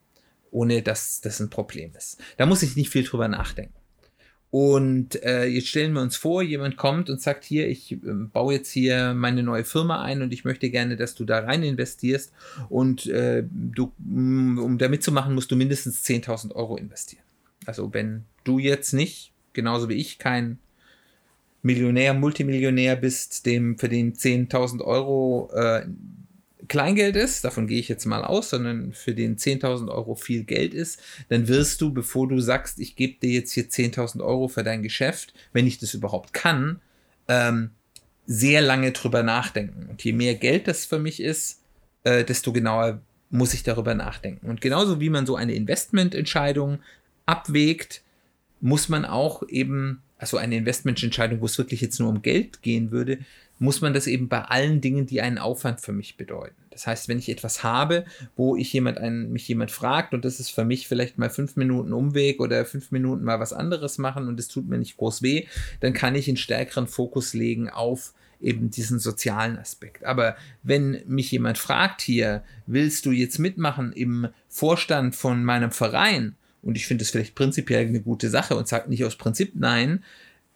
ohne 0.50 0.80
dass 0.80 1.20
das 1.20 1.40
ein 1.40 1.50
Problem 1.50 1.92
ist. 1.94 2.18
Da 2.38 2.46
muss 2.46 2.62
ich 2.62 2.74
nicht 2.74 2.88
viel 2.88 3.04
drüber 3.04 3.28
nachdenken. 3.28 3.74
Und 4.50 5.22
äh, 5.22 5.44
jetzt 5.44 5.68
stellen 5.68 5.92
wir 5.92 6.00
uns 6.00 6.16
vor, 6.16 6.42
jemand 6.42 6.78
kommt 6.78 7.10
und 7.10 7.20
sagt 7.20 7.44
hier, 7.44 7.68
ich 7.68 7.92
äh, 7.92 7.98
baue 8.02 8.54
jetzt 8.54 8.70
hier 8.70 9.12
meine 9.12 9.42
neue 9.42 9.64
Firma 9.64 10.02
ein 10.02 10.22
und 10.22 10.32
ich 10.32 10.44
möchte 10.44 10.70
gerne, 10.70 10.96
dass 10.96 11.14
du 11.14 11.24
da 11.24 11.40
rein 11.40 11.62
investierst 11.62 12.32
und 12.70 13.06
äh, 13.06 13.44
du, 13.50 13.92
mm, 13.98 14.58
um 14.58 14.78
da 14.78 14.88
mitzumachen, 14.88 15.34
musst 15.34 15.50
du 15.50 15.56
mindestens 15.56 16.02
10.000 16.02 16.54
Euro 16.54 16.76
investieren. 16.76 17.22
Also 17.66 17.92
wenn 17.92 18.24
du 18.44 18.58
jetzt 18.58 18.94
nicht, 18.94 19.32
genauso 19.52 19.90
wie 19.90 19.94
ich, 19.94 20.18
kein 20.18 20.58
Millionär, 21.60 22.14
Multimillionär 22.14 22.96
bist, 22.96 23.44
dem 23.44 23.78
für 23.78 23.90
den 23.90 24.14
10.000 24.14 24.80
Euro 24.80 25.50
äh, 25.52 25.84
Kleingeld 26.66 27.14
ist, 27.14 27.44
davon 27.44 27.68
gehe 27.68 27.78
ich 27.78 27.88
jetzt 27.88 28.04
mal 28.04 28.24
aus, 28.24 28.50
sondern 28.50 28.92
für 28.92 29.14
den 29.14 29.36
10.000 29.36 29.88
Euro 29.88 30.16
viel 30.16 30.42
Geld 30.42 30.74
ist, 30.74 31.00
dann 31.28 31.46
wirst 31.46 31.80
du, 31.80 31.92
bevor 31.92 32.28
du 32.28 32.40
sagst, 32.40 32.80
ich 32.80 32.96
gebe 32.96 33.20
dir 33.20 33.30
jetzt 33.30 33.52
hier 33.52 33.68
10.000 33.68 34.24
Euro 34.24 34.48
für 34.48 34.64
dein 34.64 34.82
Geschäft, 34.82 35.34
wenn 35.52 35.66
ich 35.66 35.78
das 35.78 35.94
überhaupt 35.94 36.32
kann, 36.32 36.80
ähm, 37.28 37.70
sehr 38.26 38.60
lange 38.60 38.92
drüber 38.92 39.22
nachdenken. 39.22 39.86
Und 39.88 40.02
je 40.02 40.12
mehr 40.12 40.34
Geld 40.34 40.66
das 40.66 40.84
für 40.84 40.98
mich 40.98 41.20
ist, 41.20 41.62
äh, 42.02 42.24
desto 42.24 42.52
genauer 42.52 43.00
muss 43.30 43.54
ich 43.54 43.62
darüber 43.62 43.94
nachdenken. 43.94 44.48
Und 44.48 44.60
genauso 44.60 45.00
wie 45.00 45.10
man 45.10 45.26
so 45.26 45.36
eine 45.36 45.54
Investmententscheidung 45.54 46.80
abwägt, 47.26 48.02
muss 48.60 48.88
man 48.88 49.04
auch 49.04 49.42
eben, 49.48 50.02
also 50.18 50.36
eine 50.36 50.56
Investmententscheidung, 50.56 51.40
wo 51.40 51.46
es 51.46 51.58
wirklich 51.58 51.80
jetzt 51.80 52.00
nur 52.00 52.08
um 52.08 52.22
Geld 52.22 52.62
gehen 52.62 52.90
würde, 52.90 53.18
muss 53.58 53.80
man 53.80 53.94
das 53.94 54.06
eben 54.06 54.28
bei 54.28 54.42
allen 54.42 54.80
Dingen, 54.80 55.06
die 55.06 55.20
einen 55.20 55.38
Aufwand 55.38 55.80
für 55.80 55.92
mich 55.92 56.16
bedeuten. 56.16 56.56
Das 56.70 56.86
heißt, 56.86 57.08
wenn 57.08 57.18
ich 57.18 57.28
etwas 57.28 57.64
habe, 57.64 58.04
wo 58.36 58.54
ich 58.54 58.72
jemand 58.72 58.98
einen, 58.98 59.32
mich 59.32 59.48
jemand 59.48 59.72
fragt 59.72 60.14
und 60.14 60.24
das 60.24 60.38
ist 60.38 60.50
für 60.50 60.64
mich 60.64 60.86
vielleicht 60.86 61.18
mal 61.18 61.30
fünf 61.30 61.56
Minuten 61.56 61.92
Umweg 61.92 62.40
oder 62.40 62.64
fünf 62.64 62.92
Minuten 62.92 63.24
mal 63.24 63.40
was 63.40 63.52
anderes 63.52 63.98
machen 63.98 64.28
und 64.28 64.38
es 64.38 64.48
tut 64.48 64.68
mir 64.68 64.78
nicht 64.78 64.96
groß 64.96 65.22
weh, 65.22 65.46
dann 65.80 65.92
kann 65.92 66.14
ich 66.14 66.28
einen 66.28 66.36
stärkeren 66.36 66.86
Fokus 66.86 67.34
legen 67.34 67.68
auf 67.68 68.14
eben 68.40 68.70
diesen 68.70 69.00
sozialen 69.00 69.58
Aspekt. 69.58 70.04
Aber 70.04 70.36
wenn 70.62 71.02
mich 71.06 71.32
jemand 71.32 71.58
fragt 71.58 72.00
hier, 72.00 72.44
willst 72.66 73.06
du 73.06 73.10
jetzt 73.10 73.38
mitmachen 73.38 73.92
im 73.92 74.28
Vorstand 74.48 75.16
von 75.16 75.42
meinem 75.44 75.72
Verein? 75.72 76.36
Und 76.62 76.76
ich 76.76 76.86
finde 76.86 77.02
es 77.02 77.10
vielleicht 77.10 77.34
prinzipiell 77.34 77.86
eine 77.86 78.00
gute 78.00 78.30
Sache 78.30 78.56
und 78.56 78.68
sage 78.68 78.88
nicht 78.88 79.04
aus 79.04 79.16
Prinzip 79.16 79.52
nein, 79.54 80.04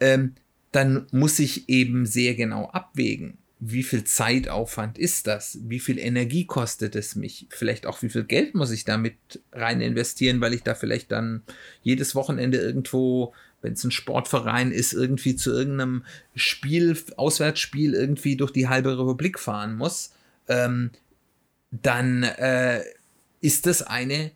ähm, 0.01 0.35
dann 0.73 1.07
muss 1.13 1.39
ich 1.39 1.69
eben 1.69 2.07
sehr 2.07 2.35
genau 2.35 2.69
abwägen, 2.71 3.39
wie 3.65 3.85
viel 3.85 4.03
Zeitaufwand 4.03 4.99
ist 4.99 5.29
das? 5.29 5.59
Wie 5.63 5.79
viel 5.79 5.97
Energie 5.97 6.47
kostet 6.47 6.97
es 6.97 7.15
mich? 7.15 7.47
Vielleicht 7.51 7.87
auch, 7.87 8.03
wie 8.03 8.09
viel 8.09 8.25
Geld 8.25 8.57
muss 8.57 8.73
ich 8.73 8.85
damit 8.85 9.15
rein 9.53 9.81
investieren, 9.81 10.41
weil 10.41 10.53
ich 10.53 10.65
da 10.65 10.75
vielleicht 10.75 11.13
dann 11.13 11.43
jedes 11.85 12.17
Wochenende 12.17 12.59
irgendwo, 12.59 13.35
wenn 13.61 13.75
es 13.75 13.85
ein 13.85 13.93
Sportverein 13.93 14.73
ist, 14.73 14.93
irgendwie 14.93 15.37
zu 15.37 15.53
irgendeinem 15.53 16.05
Spiel, 16.35 16.99
Auswärtsspiel 17.17 17.95
irgendwie 17.95 18.37
durch 18.37 18.51
die 18.51 18.67
halbe 18.67 18.99
Republik 18.99 19.39
fahren 19.39 19.77
muss. 19.77 20.13
Ähm, 20.49 20.91
dann 21.71 22.25
äh, 22.25 22.83
ist 23.41 23.67
das 23.67 23.83
eine 23.83 24.33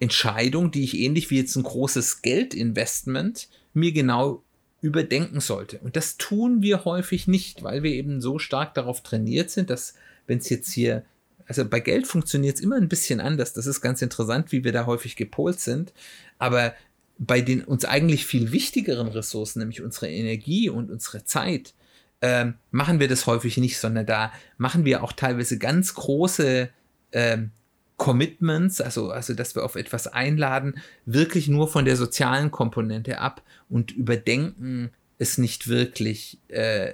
Entscheidung, 0.00 0.72
die 0.72 0.82
ich 0.82 0.98
ähnlich 0.98 1.30
wie 1.30 1.36
jetzt 1.36 1.54
ein 1.54 1.62
großes 1.62 2.22
Geldinvestment 2.22 3.48
mir 3.74 3.92
genau 3.92 4.42
überdenken 4.80 5.40
sollte. 5.40 5.78
Und 5.78 5.96
das 5.96 6.16
tun 6.16 6.62
wir 6.62 6.84
häufig 6.84 7.26
nicht, 7.26 7.62
weil 7.62 7.82
wir 7.82 7.92
eben 7.92 8.20
so 8.20 8.38
stark 8.38 8.74
darauf 8.74 9.02
trainiert 9.02 9.50
sind, 9.50 9.70
dass 9.70 9.94
wenn 10.26 10.38
es 10.38 10.48
jetzt 10.48 10.72
hier, 10.72 11.04
also 11.46 11.64
bei 11.64 11.80
Geld 11.80 12.06
funktioniert 12.06 12.56
es 12.56 12.60
immer 12.60 12.76
ein 12.76 12.88
bisschen 12.88 13.20
anders. 13.20 13.52
Das 13.52 13.66
ist 13.66 13.80
ganz 13.80 14.02
interessant, 14.02 14.52
wie 14.52 14.64
wir 14.64 14.72
da 14.72 14.86
häufig 14.86 15.16
gepolt 15.16 15.60
sind. 15.60 15.92
Aber 16.38 16.74
bei 17.18 17.40
den 17.40 17.64
uns 17.64 17.84
eigentlich 17.84 18.26
viel 18.26 18.52
wichtigeren 18.52 19.08
Ressourcen, 19.08 19.60
nämlich 19.60 19.82
unsere 19.82 20.10
Energie 20.10 20.68
und 20.68 20.90
unsere 20.90 21.24
Zeit, 21.24 21.74
ähm, 22.20 22.54
machen 22.70 23.00
wir 23.00 23.08
das 23.08 23.26
häufig 23.26 23.56
nicht, 23.58 23.78
sondern 23.78 24.06
da 24.06 24.32
machen 24.58 24.84
wir 24.84 25.02
auch 25.02 25.12
teilweise 25.12 25.58
ganz 25.58 25.94
große 25.94 26.70
ähm, 27.12 27.50
Commitments, 27.96 28.80
also, 28.80 29.10
also 29.10 29.34
dass 29.34 29.54
wir 29.54 29.64
auf 29.64 29.74
etwas 29.74 30.06
einladen, 30.06 30.80
wirklich 31.06 31.48
nur 31.48 31.68
von 31.68 31.84
der 31.84 31.96
sozialen 31.96 32.50
Komponente 32.50 33.18
ab 33.18 33.42
und 33.68 33.90
überdenken 33.90 34.90
es 35.18 35.38
nicht 35.38 35.68
wirklich. 35.68 36.38
Äh, 36.48 36.92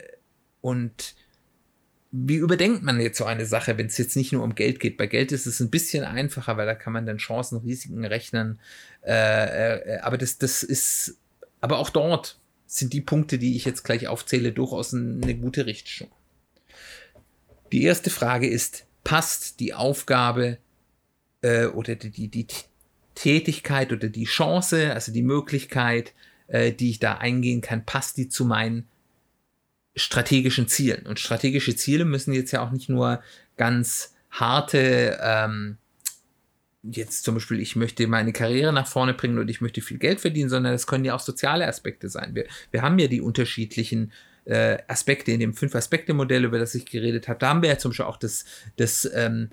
und 0.61 1.14
wie 2.12 2.37
überdenkt 2.37 2.82
man 2.82 3.00
jetzt 3.00 3.18
so 3.18 3.25
eine 3.25 3.47
Sache, 3.47 3.78
wenn 3.78 3.87
es 3.87 3.99
jetzt 3.99 4.16
nicht 4.16 4.32
nur 4.32 4.44
um 4.44 4.54
Geld 4.54 4.78
geht? 4.78 4.97
Bei 4.97 5.06
Geld 5.06 5.32
ist 5.32 5.47
es 5.47 5.61
ein 5.61 5.71
bisschen 5.71 6.04
einfacher, 6.04 6.56
weil 6.56 6.66
da 6.66 6.75
kann 6.75 6.92
man 6.92 7.06
dann 7.06 7.16
Chancen, 7.16 7.59
Risiken 7.59 8.04
rechnen. 8.04 8.61
Äh, 9.04 9.78
äh, 9.78 9.99
aber 10.00 10.18
das, 10.18 10.38
das 10.38 10.62
ist, 10.62 11.16
aber 11.61 11.78
auch 11.78 11.90
dort 11.90 12.38
sind 12.66 12.92
die 12.92 13.00
Punkte, 13.00 13.38
die 13.38 13.56
ich 13.56 13.64
jetzt 13.64 13.82
gleich 13.82 14.09
aufzähle, 14.09 14.52
durchaus 14.52 14.94
eine 14.94 15.35
gute 15.35 15.66
Richtung. 15.66 16.09
Die 17.73 17.82
erste 17.82 18.11
Frage 18.11 18.49
ist, 18.49 18.87
passt 19.04 19.59
die 19.59 19.75
Aufgabe 19.75 20.59
äh, 21.42 21.66
oder 21.66 21.94
die, 21.94 22.11
die, 22.11 22.28
die 22.28 22.46
Tätigkeit 23.14 23.92
oder 23.92 24.08
die 24.08 24.25
Chance, 24.25 24.92
also 24.92 25.12
die 25.12 25.22
Möglichkeit, 25.22 26.14
äh, 26.49 26.72
die 26.72 26.90
ich 26.90 26.99
da 26.99 27.18
eingehen 27.18 27.61
kann, 27.61 27.84
passt 27.84 28.16
die 28.16 28.28
zu 28.28 28.44
meinen 28.44 28.88
strategischen 29.94 30.68
Zielen. 30.68 31.06
Und 31.06 31.20
strategische 31.20 31.76
Ziele 31.76 32.04
müssen 32.04 32.32
jetzt 32.32 32.52
ja 32.52 32.64
auch 32.64 32.70
nicht 32.70 32.88
nur 32.88 33.22
ganz 33.56 34.14
harte, 34.30 35.18
ähm, 35.20 35.76
jetzt 36.82 37.25
zum 37.25 37.34
Beispiel, 37.34 37.61
ich 37.61 37.76
möchte 37.76 38.06
meine 38.06 38.32
Karriere 38.32 38.72
nach 38.72 38.87
vorne 38.87 39.14
bringen 39.14 39.38
und 39.38 39.49
ich 39.49 39.61
möchte 39.61 39.82
viel 39.82 39.99
Geld 39.99 40.20
verdienen, 40.20 40.49
sondern 40.49 40.72
es 40.72 40.87
können 40.87 41.04
ja 41.04 41.14
auch 41.14 41.20
soziale 41.20 41.68
Aspekte 41.68 42.08
sein. 42.08 42.34
Wir, 42.34 42.46
wir 42.70 42.82
haben 42.82 42.99
ja 42.99 43.06
die 43.06 43.20
unterschiedlichen 43.20 44.12
äh, 44.44 44.78
Aspekte 44.88 45.30
in 45.30 45.40
dem 45.40 45.54
Fünf-Aspekte-Modell, 45.54 46.44
über 46.44 46.58
das 46.58 46.75
ich 46.75 46.87
geredet 46.87 47.28
habe. 47.28 47.38
Da 47.38 47.50
haben 47.50 47.62
wir 47.62 47.68
ja 47.68 47.78
zum 47.78 47.90
Beispiel 47.90 48.06
auch 48.06 48.16
das, 48.16 48.44
das 48.76 49.08
ähm, 49.14 49.50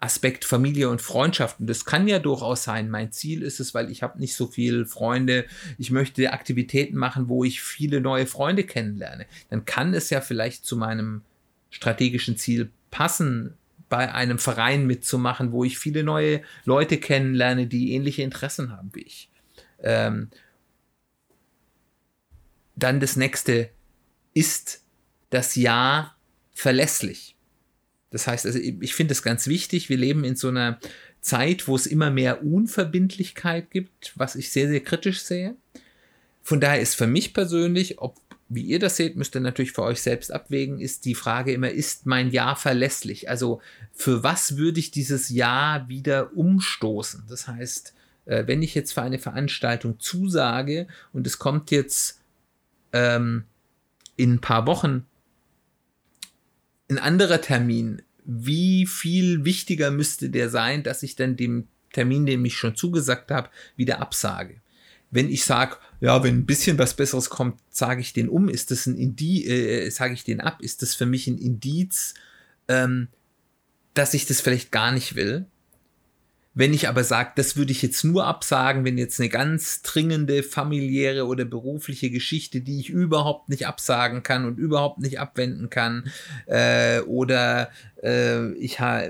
Aspekt 0.00 0.44
Familie 0.44 0.90
und 0.90 1.00
Freundschaften. 1.00 1.66
Das 1.66 1.84
kann 1.84 2.06
ja 2.06 2.18
durchaus 2.18 2.64
sein. 2.64 2.90
Mein 2.90 3.12
Ziel 3.12 3.42
ist 3.42 3.60
es, 3.60 3.74
weil 3.74 3.90
ich 3.90 4.02
habe 4.02 4.18
nicht 4.18 4.36
so 4.36 4.46
viele 4.46 4.86
Freunde. 4.86 5.46
Ich 5.78 5.90
möchte 5.90 6.32
Aktivitäten 6.32 6.96
machen, 6.96 7.28
wo 7.28 7.44
ich 7.44 7.62
viele 7.62 8.00
neue 8.00 8.26
Freunde 8.26 8.64
kennenlerne. 8.64 9.26
Dann 9.50 9.64
kann 9.64 9.94
es 9.94 10.10
ja 10.10 10.20
vielleicht 10.20 10.66
zu 10.66 10.76
meinem 10.76 11.22
strategischen 11.70 12.36
Ziel 12.36 12.70
passen, 12.90 13.54
bei 13.88 14.12
einem 14.12 14.38
Verein 14.38 14.86
mitzumachen, 14.86 15.52
wo 15.52 15.64
ich 15.64 15.78
viele 15.78 16.02
neue 16.02 16.42
Leute 16.64 16.98
kennenlerne, 16.98 17.66
die 17.66 17.92
ähnliche 17.92 18.22
Interessen 18.22 18.72
haben 18.72 18.90
wie 18.92 19.02
ich. 19.02 19.30
Ähm, 19.82 20.30
dann 22.76 23.00
das 23.00 23.16
nächste, 23.16 23.70
ist 24.32 24.82
das 25.30 25.54
Ja 25.54 26.16
verlässlich? 26.54 27.33
Das 28.14 28.28
heißt, 28.28 28.46
also 28.46 28.60
ich 28.60 28.94
finde 28.94 29.10
es 29.10 29.24
ganz 29.24 29.48
wichtig, 29.48 29.88
wir 29.88 29.96
leben 29.96 30.22
in 30.22 30.36
so 30.36 30.46
einer 30.46 30.78
Zeit, 31.20 31.66
wo 31.66 31.74
es 31.74 31.84
immer 31.84 32.12
mehr 32.12 32.44
Unverbindlichkeit 32.44 33.72
gibt, 33.72 34.12
was 34.14 34.36
ich 34.36 34.52
sehr, 34.52 34.68
sehr 34.68 34.78
kritisch 34.78 35.22
sehe. 35.22 35.56
Von 36.40 36.60
daher 36.60 36.80
ist 36.80 36.94
für 36.94 37.08
mich 37.08 37.34
persönlich, 37.34 37.98
ob 37.98 38.20
wie 38.48 38.62
ihr 38.62 38.78
das 38.78 38.98
seht, 38.98 39.16
müsst 39.16 39.34
ihr 39.34 39.40
natürlich 39.40 39.72
für 39.72 39.82
euch 39.82 40.00
selbst 40.00 40.30
abwägen, 40.30 40.78
ist 40.78 41.06
die 41.06 41.16
Frage 41.16 41.52
immer, 41.52 41.70
ist 41.70 42.06
mein 42.06 42.30
Ja 42.30 42.54
verlässlich? 42.54 43.28
Also 43.28 43.60
für 43.92 44.22
was 44.22 44.56
würde 44.56 44.78
ich 44.78 44.92
dieses 44.92 45.28
Ja 45.28 45.84
wieder 45.88 46.36
umstoßen? 46.36 47.24
Das 47.28 47.48
heißt, 47.48 47.94
äh, 48.26 48.46
wenn 48.46 48.62
ich 48.62 48.76
jetzt 48.76 48.92
für 48.92 49.02
eine 49.02 49.18
Veranstaltung 49.18 49.98
zusage 49.98 50.86
und 51.12 51.26
es 51.26 51.40
kommt 51.40 51.72
jetzt 51.72 52.20
ähm, 52.92 53.42
in 54.14 54.34
ein 54.34 54.40
paar 54.40 54.68
Wochen 54.68 55.04
ein 56.88 56.98
anderer 56.98 57.40
Termin, 57.40 58.02
wie 58.24 58.86
viel 58.86 59.44
wichtiger 59.44 59.90
müsste 59.90 60.30
der 60.30 60.50
sein, 60.50 60.82
dass 60.82 61.02
ich 61.02 61.16
dann 61.16 61.36
dem 61.36 61.68
Termin, 61.92 62.26
den 62.26 62.44
ich 62.44 62.56
schon 62.56 62.76
zugesagt 62.76 63.30
habe, 63.30 63.50
wieder 63.76 64.00
absage? 64.00 64.60
Wenn 65.10 65.28
ich 65.28 65.44
sage, 65.44 65.76
ja, 66.00 66.22
wenn 66.24 66.38
ein 66.38 66.46
bisschen 66.46 66.78
was 66.78 66.94
Besseres 66.94 67.30
kommt, 67.30 67.60
sage 67.70 68.00
ich 68.00 68.12
den 68.12 68.28
um, 68.28 68.48
ist 68.48 68.70
das 68.70 68.86
ein 68.86 68.96
Indiz, 68.96 69.46
äh, 69.46 69.88
sage 69.90 70.14
ich 70.14 70.24
den 70.24 70.40
ab, 70.40 70.60
ist 70.60 70.82
das 70.82 70.94
für 70.94 71.06
mich 71.06 71.26
ein 71.26 71.38
Indiz, 71.38 72.14
ähm, 72.68 73.08
dass 73.94 74.14
ich 74.14 74.26
das 74.26 74.40
vielleicht 74.40 74.72
gar 74.72 74.90
nicht 74.90 75.14
will. 75.14 75.46
Wenn 76.56 76.72
ich 76.72 76.88
aber 76.88 77.02
sage, 77.02 77.32
das 77.34 77.56
würde 77.56 77.72
ich 77.72 77.82
jetzt 77.82 78.04
nur 78.04 78.26
absagen, 78.26 78.84
wenn 78.84 78.96
jetzt 78.96 79.18
eine 79.18 79.28
ganz 79.28 79.82
dringende 79.82 80.44
familiäre 80.44 81.26
oder 81.26 81.44
berufliche 81.44 82.10
Geschichte, 82.10 82.60
die 82.60 82.78
ich 82.78 82.90
überhaupt 82.90 83.48
nicht 83.48 83.66
absagen 83.66 84.22
kann 84.22 84.44
und 84.44 84.58
überhaupt 84.58 85.00
nicht 85.00 85.18
abwenden 85.18 85.68
kann, 85.68 86.12
äh, 86.46 87.00
oder 87.00 87.70
äh, 88.04 88.52
ich 88.52 88.78
ha 88.78 89.02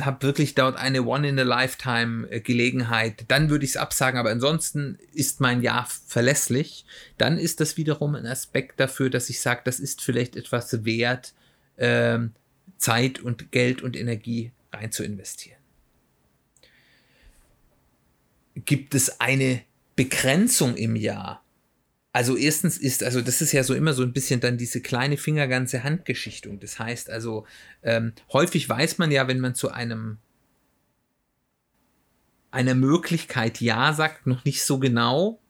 habe 0.00 0.26
wirklich 0.26 0.56
dort 0.56 0.76
eine 0.76 1.04
One-in-a-Lifetime-Gelegenheit, 1.04 3.24
dann 3.28 3.50
würde 3.50 3.64
ich 3.64 3.70
es 3.70 3.76
absagen, 3.76 4.18
aber 4.18 4.30
ansonsten 4.30 4.98
ist 5.14 5.40
mein 5.40 5.62
Ja 5.62 5.86
verlässlich. 6.08 6.84
Dann 7.18 7.38
ist 7.38 7.60
das 7.60 7.76
wiederum 7.76 8.16
ein 8.16 8.26
Aspekt 8.26 8.80
dafür, 8.80 9.10
dass 9.10 9.30
ich 9.30 9.40
sage, 9.40 9.60
das 9.64 9.78
ist 9.78 10.02
vielleicht 10.02 10.34
etwas 10.34 10.84
wert, 10.84 11.34
äh, 11.76 12.18
Zeit 12.78 13.20
und 13.20 13.52
Geld 13.52 13.80
und 13.80 13.96
Energie 13.96 14.50
rein 14.72 14.90
zu 14.90 15.04
investieren 15.04 15.59
gibt 18.54 18.94
es 18.94 19.20
eine 19.20 19.62
Begrenzung 19.96 20.76
im 20.76 20.96
Jahr. 20.96 21.44
Also 22.12 22.36
erstens 22.36 22.76
ist, 22.76 23.04
also 23.04 23.20
das 23.20 23.40
ist 23.40 23.52
ja 23.52 23.62
so 23.62 23.74
immer 23.74 23.92
so 23.92 24.02
ein 24.02 24.12
bisschen 24.12 24.40
dann 24.40 24.58
diese 24.58 24.80
kleine 24.80 25.16
Fingerganze 25.16 25.84
Handgeschichtung. 25.84 26.58
Das 26.58 26.78
heißt 26.78 27.08
also, 27.08 27.46
ähm, 27.82 28.12
häufig 28.32 28.68
weiß 28.68 28.98
man 28.98 29.12
ja, 29.12 29.28
wenn 29.28 29.40
man 29.40 29.54
zu 29.54 29.70
einem 29.70 30.18
einer 32.50 32.74
Möglichkeit 32.74 33.60
Ja 33.60 33.92
sagt, 33.92 34.26
noch 34.26 34.44
nicht 34.44 34.64
so 34.64 34.80
genau, 34.80 35.40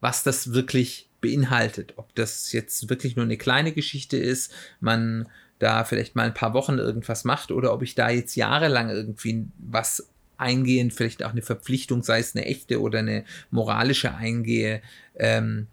was 0.00 0.24
das 0.24 0.52
wirklich 0.52 1.08
beinhaltet. 1.20 1.94
Ob 1.96 2.14
das 2.14 2.52
jetzt 2.52 2.90
wirklich 2.90 3.14
nur 3.14 3.24
eine 3.24 3.38
kleine 3.38 3.72
Geschichte 3.72 4.16
ist, 4.16 4.52
man 4.80 5.28
da 5.60 5.84
vielleicht 5.84 6.16
mal 6.16 6.26
ein 6.26 6.34
paar 6.34 6.52
Wochen 6.54 6.78
irgendwas 6.78 7.24
macht 7.24 7.52
oder 7.52 7.72
ob 7.72 7.82
ich 7.82 7.94
da 7.94 8.10
jetzt 8.10 8.34
jahrelang 8.34 8.90
irgendwie 8.90 9.46
was 9.58 10.08
eingehen, 10.36 10.90
vielleicht 10.90 11.22
auch 11.22 11.32
eine 11.32 11.42
Verpflichtung, 11.42 12.02
sei 12.02 12.18
es 12.18 12.34
eine 12.34 12.46
echte 12.46 12.80
oder 12.80 13.00
eine 13.00 13.24
moralische 13.50 14.14
eingehe. 14.14 14.82
Ähm, 15.16 15.68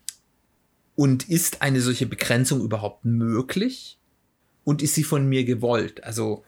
und 0.96 1.30
ist 1.30 1.62
eine 1.62 1.82
solche 1.82 2.06
Begrenzung 2.06 2.62
überhaupt 2.62 3.06
möglich? 3.06 3.98
Und 4.64 4.82
ist 4.82 4.94
sie 4.94 5.04
von 5.04 5.28
mir 5.28 5.44
gewollt? 5.44 6.04
Also 6.04 6.44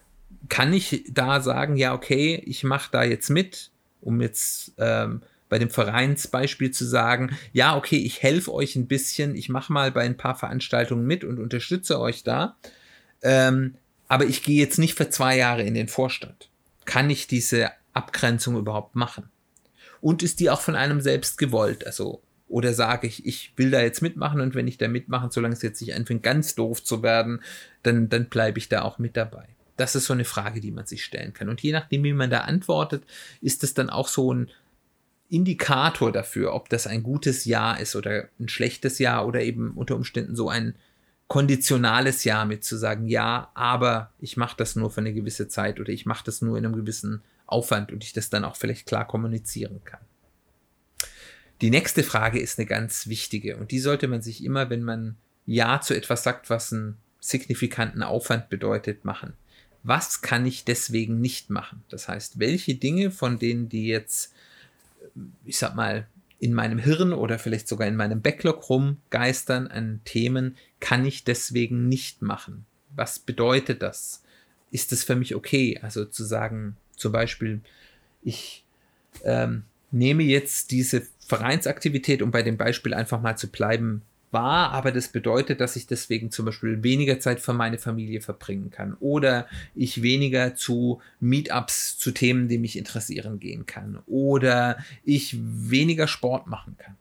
kann 0.50 0.74
ich 0.74 1.06
da 1.10 1.42
sagen, 1.42 1.78
ja, 1.78 1.94
okay, 1.94 2.42
ich 2.46 2.64
mache 2.64 2.90
da 2.92 3.04
jetzt 3.04 3.30
mit, 3.30 3.72
um 4.02 4.22
jetzt 4.22 4.74
ähm, 4.78 5.22
bei 5.50 5.60
dem 5.60 5.70
Vereinsbeispiel 5.70 6.72
zu 6.72 6.86
sagen, 6.86 7.38
ja, 7.52 7.78
okay, 7.78 7.98
ich 7.98 8.22
helfe 8.24 8.54
euch 8.54 8.76
ein 8.76 8.88
bisschen, 8.88 9.36
ich 9.36 9.50
mache 9.50 9.72
mal 9.72 9.92
bei 9.92 10.02
ein 10.02 10.18
paar 10.18 10.36
Veranstaltungen 10.36 11.06
mit 11.06 11.24
und 11.24 11.40
unterstütze 11.40 12.00
euch 12.00 12.24
da, 12.24 12.58
ähm, 13.22 13.76
aber 14.08 14.26
ich 14.26 14.44
gehe 14.44 14.60
jetzt 14.60 14.80
nicht 14.80 14.96
für 14.96 15.10
zwei 15.10 15.38
Jahre 15.38 15.64
in 15.64 15.74
den 15.74 15.88
Vorstand. 15.88 16.50
Kann 16.86 17.10
ich 17.10 17.28
diese 17.28 17.72
Abgrenzung 17.94 18.58
überhaupt 18.58 18.96
machen? 18.96 19.30
Und 20.02 20.24
ist 20.24 20.40
die 20.40 20.50
auch 20.50 20.62
von 20.62 20.76
einem 20.76 21.02
selbst 21.02 21.38
gewollt? 21.38 21.86
Also, 21.86 22.22
oder 22.48 22.74
sage 22.74 23.08
ich, 23.08 23.26
ich 23.26 23.54
will 23.56 23.72
da 23.72 23.82
jetzt 23.82 24.02
mitmachen 24.02 24.42
und 24.42 24.54
wenn 24.54 24.68
ich 24.68 24.78
da 24.78 24.88
mitmache, 24.88 25.30
solange 25.32 25.54
es 25.54 25.62
jetzt 25.62 25.82
nicht 25.82 25.96
anfängt, 25.96 26.24
ganz 26.24 26.56
doof 26.56 26.84
zu 26.84 27.02
werden, 27.02 27.42
dann, 27.84 28.10
dann 28.10 28.30
bleibe 28.30 28.60
ich 28.60 28.70
da 28.70 28.82
auch 28.82 29.00
mit 29.00 29.18
dabei. 29.18 29.48
Das 29.78 29.96
ist 29.96 30.06
so 30.06 30.14
eine 30.14 30.26
Frage, 30.26 30.62
die 30.62 30.72
man 30.72 30.86
sich 30.86 31.04
stellen 31.04 31.34
kann. 31.34 31.50
Und 31.50 31.62
je 31.62 31.72
nachdem, 31.72 32.04
wie 32.04 32.14
man 32.14 32.30
da 32.30 32.42
antwortet, 32.42 33.04
ist 33.42 33.64
es 33.64 33.74
dann 33.74 33.90
auch 33.90 34.08
so 34.08 34.34
ein 34.34 34.52
Indikator 35.30 36.12
dafür, 36.12 36.54
ob 36.54 36.70
das 36.70 36.86
ein 36.86 37.02
gutes 37.02 37.46
Jahr 37.46 37.80
ist 37.80 37.96
oder 37.96 38.30
ein 38.40 38.50
schlechtes 38.50 39.00
Jahr 39.00 39.26
oder 39.26 39.42
eben 39.42 39.72
unter 39.72 39.96
Umständen 39.96 40.36
so 40.36 40.50
ein 40.50 40.76
konditionales 41.28 42.24
Ja 42.24 42.46
mit 42.46 42.64
zu 42.64 42.78
sagen, 42.78 43.08
ja, 43.08 43.50
aber 43.56 44.12
ich 44.20 44.38
mache 44.38 44.58
das 44.58 44.76
nur 44.76 44.92
für 44.92 45.02
eine 45.02 45.14
gewisse 45.14 45.48
Zeit 45.48 45.80
oder 45.80 45.90
ich 45.90 46.06
mache 46.06 46.26
das 46.26 46.44
nur 46.44 46.58
in 46.58 46.66
einem 46.66 46.76
gewissen 46.76 47.24
Aufwand 47.46 47.92
und 47.92 48.04
ich 48.04 48.14
das 48.14 48.30
dann 48.30 48.46
auch 48.46 48.56
vielleicht 48.56 48.86
klar 48.86 49.08
kommunizieren 49.08 49.82
kann. 49.84 50.02
Die 51.62 51.70
nächste 51.70 52.04
Frage 52.04 52.40
ist 52.40 52.60
eine 52.60 52.66
ganz 52.66 53.08
wichtige 53.08 53.58
und 53.58 53.72
die 53.72 53.80
sollte 53.80 54.08
man 54.08 54.22
sich 54.22 54.44
immer, 54.44 54.70
wenn 54.70 54.84
man 54.84 55.16
Ja 55.46 55.82
zu 55.82 55.96
etwas 55.96 56.24
sagt, 56.24 56.50
was 56.50 56.74
einen 56.74 56.98
signifikanten 57.20 58.04
Aufwand 58.04 58.50
bedeutet, 58.50 59.06
machen. 59.06 59.34
Was 59.84 60.22
kann 60.22 60.46
ich 60.46 60.66
deswegen 60.66 61.20
nicht 61.22 61.50
machen? 61.50 61.84
Das 61.90 62.08
heißt, 62.08 62.40
welche 62.40 62.76
Dinge 62.76 63.12
von 63.12 63.40
denen, 63.40 63.70
die 63.70 63.88
jetzt, 63.88 64.34
ich 65.46 65.58
sag 65.58 65.76
mal, 65.76 66.08
in 66.40 66.54
meinem 66.54 66.80
Hirn 66.80 67.14
oder 67.14 67.40
vielleicht 67.40 67.70
sogar 67.70 67.88
in 67.88 67.96
meinem 67.96 68.22
Backlog 68.22 68.70
rumgeistern 68.70 69.68
an 69.68 70.02
Themen, 70.04 70.58
kann 70.82 71.06
ich 71.06 71.24
deswegen 71.24 71.88
nicht 71.88 72.22
machen? 72.22 72.66
Was 72.96 73.20
bedeutet 73.20 73.82
das? 73.82 74.24
Ist 74.70 74.92
es 74.92 75.06
für 75.06 75.16
mich 75.16 75.36
okay? 75.36 75.80
Also 75.82 76.04
zu 76.04 76.26
sagen, 76.26 76.76
zum 76.96 77.12
Beispiel, 77.12 77.62
ich 78.22 78.64
ähm, 79.24 79.64
nehme 79.92 80.24
jetzt 80.24 80.72
diese 80.72 81.04
Vereinsaktivität, 81.20 82.22
um 82.22 82.32
bei 82.32 82.44
dem 82.44 82.58
Beispiel 82.58 82.94
einfach 82.94 83.22
mal 83.22 83.38
zu 83.38 83.48
bleiben, 83.48 84.02
wahr, 84.34 84.72
aber 84.72 84.92
das 84.92 85.10
bedeutet, 85.10 85.62
dass 85.62 85.76
ich 85.76 85.88
deswegen 85.88 86.32
zum 86.32 86.46
Beispiel 86.46 86.84
weniger 86.84 87.20
Zeit 87.20 87.40
für 87.40 87.54
meine 87.54 87.78
Familie 87.78 88.20
verbringen 88.20 88.72
kann 88.72 88.96
oder 89.00 89.48
ich 89.76 90.02
weniger 90.02 90.56
zu 90.56 91.02
Meetups 91.20 91.98
zu 91.98 92.12
Themen, 92.12 92.50
die 92.50 92.58
mich 92.58 92.76
interessieren, 92.76 93.40
gehen 93.40 93.66
kann 93.66 94.00
oder 94.08 94.84
ich 95.04 95.38
weniger 95.40 96.08
Sport 96.08 96.48
machen 96.48 96.76
kann. 96.78 96.98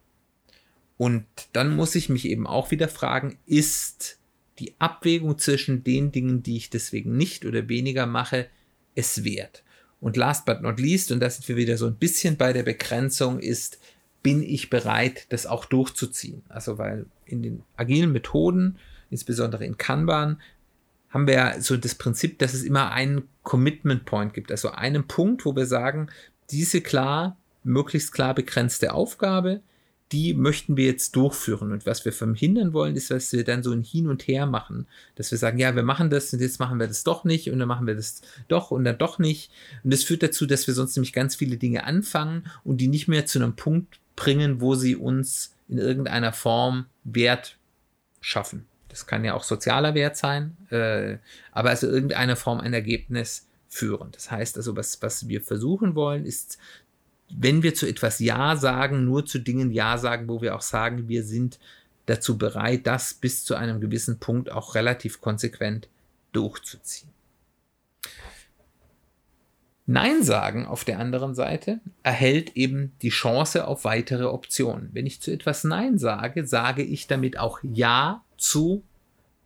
Und 0.98 1.24
dann 1.52 1.74
muss 1.74 1.94
ich 1.96 2.08
mich 2.08 2.26
eben 2.26 2.46
auch 2.46 2.70
wieder 2.70 2.86
fragen, 2.86 3.38
ist 3.46 4.18
die 4.58 4.74
Abwägung 4.78 5.38
zwischen 5.38 5.82
den 5.82 6.12
Dingen, 6.12 6.42
die 6.42 6.58
ich 6.58 6.70
deswegen 6.70 7.16
nicht 7.16 7.44
oder 7.46 7.68
weniger 7.68 8.06
mache, 8.06 8.46
es 8.94 9.24
wert? 9.24 9.64
Und 10.02 10.16
last 10.16 10.46
but 10.46 10.62
not 10.62 10.80
least, 10.80 11.12
und 11.12 11.20
da 11.20 11.30
sind 11.30 11.48
wir 11.48 11.54
wieder 11.54 11.76
so 11.76 11.86
ein 11.86 11.94
bisschen 11.94 12.36
bei 12.36 12.52
der 12.52 12.64
Begrenzung, 12.64 13.38
ist, 13.38 13.78
bin 14.20 14.42
ich 14.42 14.68
bereit, 14.68 15.26
das 15.28 15.46
auch 15.46 15.64
durchzuziehen? 15.64 16.42
Also, 16.48 16.76
weil 16.76 17.06
in 17.24 17.40
den 17.40 17.62
agilen 17.76 18.10
Methoden, 18.10 18.78
insbesondere 19.10 19.64
in 19.64 19.78
Kanban, 19.78 20.40
haben 21.10 21.28
wir 21.28 21.34
ja 21.34 21.60
so 21.60 21.76
das 21.76 21.94
Prinzip, 21.94 22.40
dass 22.40 22.52
es 22.52 22.64
immer 22.64 22.90
einen 22.90 23.28
Commitment 23.44 24.04
Point 24.04 24.34
gibt, 24.34 24.50
also 24.50 24.72
einen 24.72 25.06
Punkt, 25.06 25.44
wo 25.44 25.54
wir 25.54 25.66
sagen, 25.66 26.08
diese 26.50 26.80
klar, 26.80 27.36
möglichst 27.62 28.12
klar 28.12 28.34
begrenzte 28.34 28.92
Aufgabe, 28.94 29.60
die 30.12 30.34
möchten 30.34 30.76
wir 30.76 30.86
jetzt 30.86 31.16
durchführen. 31.16 31.72
Und 31.72 31.86
was 31.86 32.04
wir 32.04 32.12
verhindern 32.12 32.72
wollen, 32.72 32.94
ist, 32.96 33.10
dass 33.10 33.32
wir 33.32 33.44
dann 33.44 33.62
so 33.62 33.72
ein 33.72 33.82
Hin 33.82 34.06
und 34.08 34.28
Her 34.28 34.46
machen. 34.46 34.86
Dass 35.16 35.30
wir 35.30 35.38
sagen, 35.38 35.58
ja, 35.58 35.74
wir 35.74 35.82
machen 35.82 36.10
das 36.10 36.32
und 36.32 36.40
jetzt 36.40 36.60
machen 36.60 36.78
wir 36.78 36.86
das 36.86 37.02
doch 37.02 37.24
nicht 37.24 37.50
und 37.50 37.58
dann 37.58 37.68
machen 37.68 37.86
wir 37.86 37.94
das 37.94 38.20
doch 38.48 38.70
und 38.70 38.84
dann 38.84 38.98
doch 38.98 39.18
nicht. 39.18 39.50
Und 39.82 39.92
das 39.92 40.04
führt 40.04 40.22
dazu, 40.22 40.46
dass 40.46 40.66
wir 40.66 40.74
sonst 40.74 40.96
nämlich 40.96 41.12
ganz 41.12 41.34
viele 41.34 41.56
Dinge 41.56 41.84
anfangen 41.84 42.44
und 42.62 42.78
die 42.78 42.88
nicht 42.88 43.08
mehr 43.08 43.26
zu 43.26 43.38
einem 43.38 43.56
Punkt 43.56 43.98
bringen, 44.14 44.60
wo 44.60 44.74
sie 44.74 44.94
uns 44.94 45.54
in 45.68 45.78
irgendeiner 45.78 46.32
Form 46.32 46.86
Wert 47.04 47.56
schaffen. 48.20 48.66
Das 48.88 49.06
kann 49.06 49.24
ja 49.24 49.32
auch 49.34 49.42
sozialer 49.42 49.94
Wert 49.94 50.18
sein, 50.18 50.56
äh, 50.70 51.16
aber 51.50 51.70
also 51.70 51.86
irgendeine 51.88 52.36
Form 52.36 52.60
ein 52.60 52.74
Ergebnis 52.74 53.46
führen. 53.72 54.10
Das 54.12 54.30
heißt 54.30 54.58
also, 54.58 54.76
was, 54.76 55.00
was 55.00 55.28
wir 55.28 55.40
versuchen 55.40 55.94
wollen, 55.94 56.26
ist, 56.26 56.58
wenn 57.36 57.62
wir 57.62 57.74
zu 57.74 57.86
etwas 57.86 58.18
Ja 58.18 58.56
sagen, 58.56 59.04
nur 59.04 59.26
zu 59.26 59.38
Dingen 59.38 59.70
Ja 59.70 59.98
sagen, 59.98 60.28
wo 60.28 60.42
wir 60.42 60.54
auch 60.54 60.62
sagen, 60.62 61.08
wir 61.08 61.24
sind 61.24 61.58
dazu 62.06 62.36
bereit, 62.36 62.86
das 62.86 63.14
bis 63.14 63.44
zu 63.44 63.54
einem 63.54 63.80
gewissen 63.80 64.18
Punkt 64.18 64.50
auch 64.50 64.74
relativ 64.74 65.20
konsequent 65.20 65.88
durchzuziehen. 66.32 67.10
Nein 69.86 70.22
sagen 70.22 70.66
auf 70.66 70.84
der 70.84 71.00
anderen 71.00 71.34
Seite 71.34 71.80
erhält 72.02 72.56
eben 72.56 72.92
die 73.02 73.08
Chance 73.08 73.66
auf 73.66 73.84
weitere 73.84 74.24
Optionen. 74.24 74.90
Wenn 74.92 75.06
ich 75.06 75.20
zu 75.20 75.32
etwas 75.32 75.64
Nein 75.64 75.98
sage, 75.98 76.46
sage 76.46 76.82
ich 76.82 77.08
damit 77.08 77.38
auch 77.38 77.58
Ja 77.62 78.24
zu, 78.36 78.84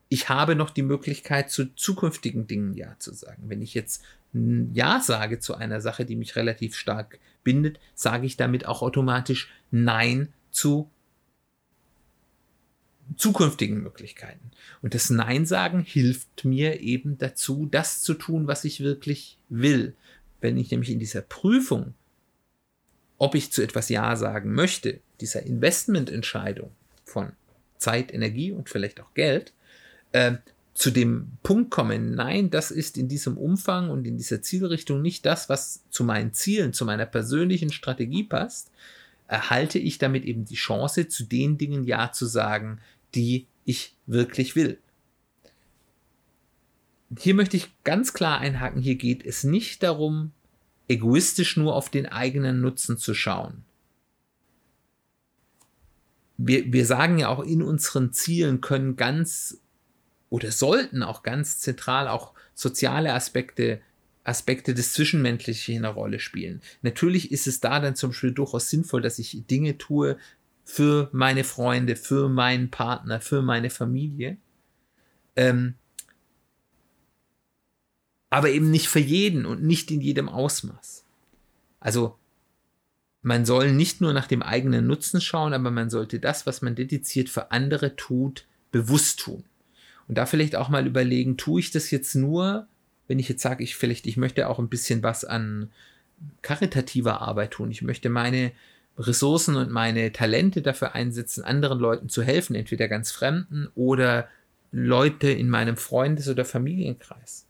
ich 0.09 0.29
habe 0.29 0.55
noch 0.55 0.71
die 0.71 0.83
Möglichkeit 0.83 1.51
zu 1.51 1.75
zukünftigen 1.75 2.47
Dingen 2.47 2.75
Ja 2.75 2.97
zu 2.99 3.15
sagen. 3.15 3.45
Wenn 3.47 3.63
ich 3.63 3.75
jetzt 3.75 4.05
Ja 4.33 5.01
sage 5.01 5.41
zu 5.41 5.55
einer 5.55 5.81
Sache, 5.81 6.05
die 6.05 6.17
mich 6.17 6.37
relativ 6.37 6.77
stark 6.77 7.19
bindet, 7.47 7.79
sage 7.95 8.27
ich 8.27 8.37
damit 8.37 8.67
auch 8.67 8.83
automatisch 8.83 9.49
Nein 9.71 10.33
zu 10.51 10.91
zukünftigen 13.17 13.81
Möglichkeiten. 13.85 14.51
Und 14.83 14.95
das 14.95 15.11
Nein 15.11 15.47
sagen 15.47 15.81
hilft 15.81 16.45
mir 16.45 16.81
eben 16.81 17.19
dazu, 17.19 17.69
das 17.71 18.03
zu 18.03 18.15
tun, 18.15 18.49
was 18.49 18.65
ich 18.65 18.81
wirklich 18.81 19.39
will. 19.49 19.95
Wenn 20.41 20.57
ich 20.57 20.73
nämlich 20.73 20.91
in 20.91 20.99
dieser 20.99 21.21
Prüfung, 21.21 21.95
ob 23.17 23.37
ich 23.37 23.53
zu 23.53 23.63
etwas 23.63 23.89
Ja 23.91 24.17
sagen 24.17 24.53
möchte, 24.53 24.99
dieser 25.21 25.45
Investmententscheidung 25.45 26.73
von 27.05 27.31
Zeit, 27.79 28.13
Energie 28.13 28.51
und 28.51 28.69
vielleicht 28.69 29.01
auch 29.01 29.15
Geld, 29.15 29.53
äh, 30.11 30.35
zu 30.77 30.91
dem 30.91 31.33
Punkt 31.43 31.71
komme, 31.71 31.99
nein, 31.99 32.51
das 32.51 32.71
ist 32.71 32.99
in 32.99 33.09
diesem 33.09 33.39
Umfang 33.39 33.89
und 33.89 34.07
in 34.07 34.19
dieser 34.19 34.43
Zielrichtung 34.43 35.01
nicht 35.01 35.25
das, 35.25 35.49
was 35.49 35.83
zu 35.89 36.05
meinen 36.05 36.35
Zielen, 36.35 36.75
zu 36.75 36.85
meiner 36.85 37.07
persönlichen 37.07 37.73
Strategie 37.73 38.25
passt, 38.25 38.71
erhalte 39.27 39.79
ich 39.79 39.97
damit 39.97 40.27
eben 40.27 40.45
die 40.45 40.55
Chance, 40.55 41.09
zu 41.09 41.25
den 41.25 41.57
Dingen 41.57 41.85
Ja 41.85 42.13
zu 42.13 42.27
sagen, 42.27 42.79
die 43.15 43.47
ich 43.65 43.95
wirklich 44.07 44.55
will. 44.55 44.79
Hier 47.19 47.33
möchte 47.33 47.57
ich 47.57 47.71
ganz 47.83 48.13
klar 48.13 48.39
einhaken, 48.41 48.83
hier 48.83 48.97
geht 48.97 49.25
es 49.25 49.45
nicht 49.45 49.83
darum, 49.83 50.33
egoistisch 50.89 51.57
nur 51.57 51.75
auf 51.75 51.89
den 51.89 52.05
eigenen 52.05 52.61
Nutzen 52.61 52.99
zu 52.99 53.15
schauen. 53.15 53.65
Wir, 56.37 56.71
wir 56.71 56.85
sagen 56.85 57.19
ja 57.19 57.29
auch 57.29 57.43
in 57.43 57.63
unseren 57.63 58.13
Zielen 58.13 58.61
können 58.61 58.97
ganz 58.97 59.63
oder 60.31 60.51
sollten 60.51 61.03
auch 61.03 61.23
ganz 61.23 61.59
zentral 61.59 62.09
auch 62.09 62.33
soziale 62.55 63.13
Aspekte, 63.15 63.81
Aspekte 64.25 64.75
des 64.75 64.93
Zwischenmenschlichen 64.93 65.77
eine 65.77 65.89
Rolle 65.89 66.19
spielen. 66.19 66.61
Natürlich 66.83 67.31
ist 67.31 67.47
es 67.47 67.61
da 67.61 67.81
dann 67.81 67.97
zum 67.97 68.11
Beispiel 68.11 68.33
durchaus 68.33 68.71
sinnvoll, 68.71 69.03
dass 69.03 69.19
ich 69.19 69.47
Dinge 69.47 69.79
tue 69.79 70.17
für 70.65 71.09
meine 71.13 71.45
Freunde, 71.45 71.95
für 71.95 72.29
meinen 72.29 72.71
Partner, 72.71 73.21
für 73.21 73.41
meine 73.41 73.71
Familie. 73.71 74.37
Ähm, 75.37 75.75
aber 78.31 78.51
eben 78.51 78.71
nicht 78.71 78.89
für 78.89 78.99
jeden 79.01 79.47
und 79.47 79.63
nicht 79.63 79.91
in 79.91 80.01
jedem 80.01 80.29
Ausmaß. 80.29 81.05
Also 81.79 82.17
man 83.23 83.45
soll 83.45 83.73
nicht 83.73 84.01
nur 84.01 84.13
nach 84.13 84.27
dem 84.27 84.43
eigenen 84.43 84.87
Nutzen 84.87 85.21
schauen, 85.21 85.53
aber 85.53 85.71
man 85.71 85.89
sollte 85.89 86.19
das, 86.19 86.47
was 86.47 86.63
man 86.63 86.75
dediziert 86.75 87.29
für 87.29 87.53
andere 87.53 87.97
tut, 87.97 88.47
bewusst 88.73 89.21
tun. 89.21 89.45
Und 90.09 90.17
da 90.19 90.27
vielleicht 90.27 90.57
auch 90.57 90.69
mal 90.69 90.87
überlegen, 90.87 91.37
tue 91.37 91.61
ich 91.61 91.71
das 91.71 91.91
jetzt 91.91 92.15
nur, 92.15 92.67
wenn 93.09 93.19
ich 93.19 93.29
jetzt 93.29 93.43
sage, 93.43 93.65
ich 93.65 93.77
vielleicht, 93.77 94.07
ich 94.07 94.17
möchte 94.17 94.49
auch 94.49 94.59
ein 94.59 94.69
bisschen 94.69 95.03
was 95.03 95.25
an 95.25 95.71
karitativer 96.43 97.21
Arbeit 97.21 97.53
tun. 97.53 97.71
Ich 97.71 97.83
möchte 97.83 98.09
meine 98.09 98.53
Ressourcen 98.99 99.57
und 99.57 99.71
meine 99.71 100.13
Talente 100.13 100.63
dafür 100.63 100.95
einsetzen, 100.95 101.45
anderen 101.45 101.79
Leuten 101.79 102.09
zu 102.09 102.23
helfen, 102.23 102.55
entweder 102.55 102.89
ganz 102.89 103.11
Fremden 103.11 103.69
oder 103.75 104.29
Leute 104.73 105.29
in 105.29 105.51
meinem 105.51 105.77
Freundes- 105.77 106.29
oder 106.29 106.45
Familienkreis. 106.45 107.47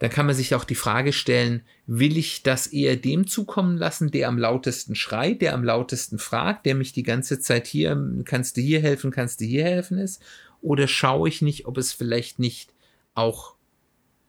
Dann 0.00 0.10
kann 0.10 0.26
man 0.26 0.34
sich 0.34 0.54
auch 0.54 0.64
die 0.64 0.74
Frage 0.74 1.12
stellen, 1.12 1.62
will 1.86 2.18
ich 2.18 2.42
das 2.42 2.66
eher 2.66 2.96
dem 2.96 3.26
zukommen 3.26 3.78
lassen, 3.78 4.10
der 4.10 4.28
am 4.28 4.38
lautesten 4.38 4.96
schreit, 4.96 5.40
der 5.40 5.54
am 5.54 5.62
lautesten 5.62 6.18
fragt, 6.18 6.66
der 6.66 6.74
mich 6.74 6.92
die 6.92 7.04
ganze 7.04 7.38
Zeit 7.38 7.66
hier, 7.66 7.96
kannst 8.24 8.56
du 8.56 8.60
hier 8.60 8.80
helfen, 8.80 9.12
kannst 9.12 9.40
du 9.40 9.44
hier 9.44 9.64
helfen 9.64 9.98
ist? 9.98 10.20
Oder 10.64 10.88
schaue 10.88 11.28
ich 11.28 11.42
nicht, 11.42 11.66
ob 11.66 11.76
es 11.76 11.92
vielleicht 11.92 12.38
nicht 12.38 12.72
auch 13.12 13.54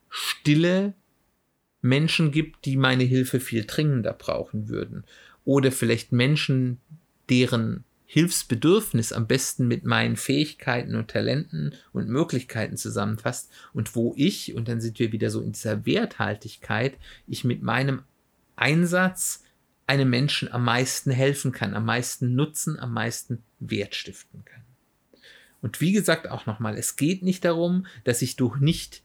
stille 0.10 0.94
Menschen 1.82 2.32
gibt, 2.32 2.66
die 2.66 2.76
meine 2.76 3.06
Hilfe 3.06 3.40
viel 3.40 3.64
dringender 3.64 4.12
brauchen 4.12 4.68
würden? 4.68 5.06
Oder 5.46 5.72
vielleicht 5.72 6.12
Menschen, 6.12 6.82
deren 7.30 7.86
Hilfsbedürfnis 8.06 9.14
am 9.14 9.28
besten 9.28 9.70
mit 9.70 9.86
meinen 9.86 10.18
Fähigkeiten 10.18 10.96
und 10.96 11.10
Talenten 11.10 11.74
und 11.94 12.10
Möglichkeiten 12.10 12.76
zusammenfasst 12.76 13.50
und 13.74 13.96
wo 13.96 14.14
ich, 14.18 14.54
und 14.56 14.68
dann 14.68 14.82
sind 14.82 15.00
wir 15.00 15.14
wieder 15.14 15.30
so 15.30 15.40
in 15.40 15.54
dieser 15.54 15.86
Werthaltigkeit, 15.86 16.98
ich 17.28 17.46
mit 17.46 17.64
meinem 17.64 18.04
Einsatz 18.58 19.42
einem 19.88 20.10
Menschen 20.10 20.52
am 20.52 20.66
meisten 20.66 21.12
helfen 21.12 21.54
kann, 21.54 21.74
am 21.74 21.86
meisten 21.86 22.36
nutzen, 22.36 22.78
am 22.78 22.94
meisten 22.94 23.42
Wert 23.62 23.96
stiften 23.96 24.44
kann. 24.44 24.65
Und 25.66 25.82
wie 25.82 25.94
gesagt 25.94 26.30
auch 26.30 26.46
nochmal, 26.46 26.78
es 26.78 26.96
geht 26.96 27.24
nicht 27.24 27.44
darum, 27.44 27.88
dass 28.04 28.22
ich 28.22 28.36
durch 28.36 28.60
nicht 28.60 29.02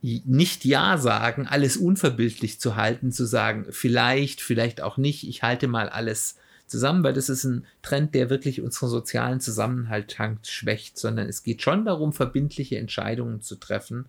nicht 0.00 0.64
Ja 0.64 0.96
sagen, 0.96 1.46
alles 1.46 1.76
unverbildlich 1.76 2.58
zu 2.58 2.74
halten, 2.74 3.12
zu 3.12 3.26
sagen, 3.26 3.66
vielleicht, 3.68 4.40
vielleicht 4.40 4.80
auch 4.80 4.96
nicht, 4.96 5.28
ich 5.28 5.42
halte 5.42 5.68
mal 5.68 5.90
alles 5.90 6.36
zusammen, 6.66 7.04
weil 7.04 7.12
das 7.12 7.28
ist 7.28 7.44
ein 7.44 7.66
Trend, 7.82 8.14
der 8.14 8.30
wirklich 8.30 8.62
unseren 8.62 8.88
sozialen 8.88 9.40
Zusammenhalt 9.40 10.16
schwächt, 10.44 10.98
sondern 10.98 11.28
es 11.28 11.42
geht 11.42 11.60
schon 11.60 11.84
darum, 11.84 12.14
verbindliche 12.14 12.78
Entscheidungen 12.78 13.42
zu 13.42 13.56
treffen, 13.56 14.06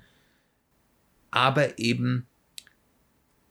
aber 1.30 1.78
eben 1.78 2.26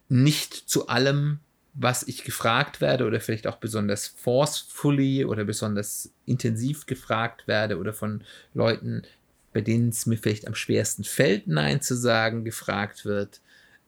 nicht 0.09 0.55
zu 0.55 0.87
allem 0.87 1.41
was 1.73 2.03
ich 2.03 2.23
gefragt 2.23 2.81
werde 2.81 3.05
oder 3.05 3.19
vielleicht 3.19 3.47
auch 3.47 3.57
besonders 3.57 4.07
forcefully 4.07 5.25
oder 5.25 5.43
besonders 5.43 6.13
intensiv 6.25 6.85
gefragt 6.85 7.47
werde 7.47 7.77
oder 7.77 7.93
von 7.93 8.23
Leuten, 8.53 9.03
bei 9.53 9.61
denen 9.61 9.89
es 9.89 10.05
mir 10.05 10.17
vielleicht 10.17 10.47
am 10.47 10.55
schwersten 10.55 11.03
fällt, 11.03 11.47
Nein 11.47 11.81
zu 11.81 11.95
sagen, 11.95 12.43
gefragt 12.43 13.05
wird, 13.05 13.41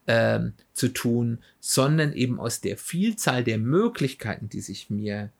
ähm, 0.08 0.52
zu 0.72 0.88
tun, 0.88 1.38
sondern 1.60 2.12
eben 2.12 2.40
aus 2.40 2.60
der 2.60 2.76
Vielzahl 2.76 3.44
der 3.44 3.58
Möglichkeiten, 3.58 4.48
die 4.48 4.60
sich 4.60 4.90
mir 4.90 5.30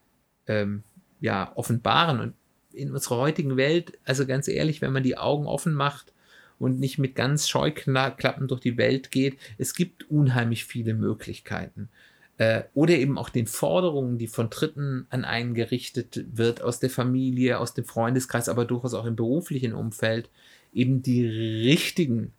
ähm, 0.47 0.83
ja 1.21 1.53
offenbaren. 1.57 2.21
Und 2.21 2.35
in 2.73 2.93
unserer 2.93 3.17
heutigen 3.17 3.57
Welt, 3.57 3.99
also 4.05 4.27
ganz 4.27 4.49
ehrlich, 4.49 4.83
wenn 4.83 4.93
man 4.93 5.03
die 5.03 5.19
Augen 5.19 5.47
offen 5.47 5.73
macht 5.73 6.13
und 6.59 6.79
nicht 6.79 6.99
mit 6.99 7.15
ganz 7.15 7.49
Scheuklappen 7.49 8.49
durch 8.49 8.61
die 8.61 8.77
Welt 8.77 9.11
geht, 9.11 9.39
es 9.59 9.75
gibt 9.75 10.11
unheimlich 10.11 10.65
viele 10.65 10.95
Möglichkeiten 10.95 11.89
äh, 12.39 12.63
oder 12.75 12.95
eben 12.95 13.19
auch 13.19 13.29
den 13.29 13.47
Forderungen, 13.47 14.19
die 14.19 14.27
von 14.27 14.51
Dritten 14.51 15.07
an 15.11 15.25
einen 15.25 15.55
gerichtet 15.55 16.25
wird, 16.33 16.63
aus 16.63 16.81
der 16.81 16.91
Familie, 16.91 17.59
aus 17.59 17.75
dem 17.75 17.85
Freundeskreis, 17.85 18.49
aber 18.49 18.65
durchaus 18.65 18.95
auch 18.95 19.07
im 19.07 19.17
beruflichen 19.17 19.73
Umfeld, 19.73 20.29
eben 20.73 21.03
die 21.03 21.27
richtigen 21.27 22.33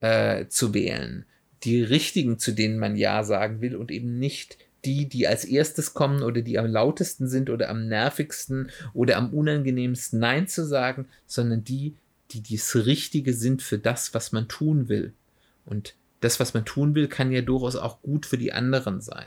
äh, 0.00 0.46
zu 0.48 0.72
wählen, 0.72 1.26
die 1.62 1.82
richtigen, 1.82 2.38
zu 2.38 2.52
denen 2.52 2.78
man 2.78 2.96
Ja 2.96 3.24
sagen 3.24 3.60
will 3.60 3.76
und 3.76 3.90
eben 3.90 4.18
nicht 4.18 4.58
die, 4.84 5.08
die 5.08 5.26
als 5.26 5.44
erstes 5.44 5.94
kommen 5.94 6.22
oder 6.22 6.42
die 6.42 6.58
am 6.58 6.66
lautesten 6.66 7.26
sind 7.26 7.48
oder 7.48 7.70
am 7.70 7.88
nervigsten 7.88 8.70
oder 8.92 9.16
am 9.16 9.32
unangenehmsten 9.32 10.18
Nein 10.18 10.46
zu 10.46 10.66
sagen, 10.66 11.06
sondern 11.26 11.64
die, 11.64 11.94
die 12.30 12.42
das 12.56 12.74
Richtige 12.74 13.32
sind 13.32 13.62
für 13.62 13.78
das, 13.78 14.14
was 14.14 14.32
man 14.32 14.48
tun 14.48 14.88
will. 14.88 15.12
Und 15.64 15.94
das, 16.24 16.40
was 16.40 16.54
man 16.54 16.64
tun 16.64 16.94
will, 16.94 17.06
kann 17.06 17.30
ja 17.30 17.42
durchaus 17.42 17.76
auch 17.76 18.00
gut 18.00 18.24
für 18.24 18.38
die 18.38 18.52
anderen 18.52 19.00
sein. 19.00 19.26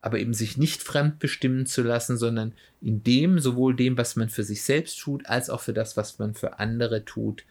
Aber 0.00 0.18
eben 0.18 0.34
sich 0.34 0.56
nicht 0.56 0.82
fremdbestimmen 0.82 1.66
zu 1.66 1.82
lassen, 1.82 2.16
sondern 2.16 2.54
in 2.80 3.02
dem, 3.02 3.40
sowohl 3.40 3.74
dem, 3.74 3.96
was 3.96 4.14
man 4.14 4.28
für 4.28 4.44
sich 4.44 4.62
selbst 4.62 5.00
tut, 5.00 5.26
als 5.26 5.50
auch 5.50 5.60
für 5.60 5.72
das, 5.72 5.96
was 5.96 6.18
man 6.18 6.34
für 6.34 6.58
andere 6.58 7.04
tut, 7.04 7.44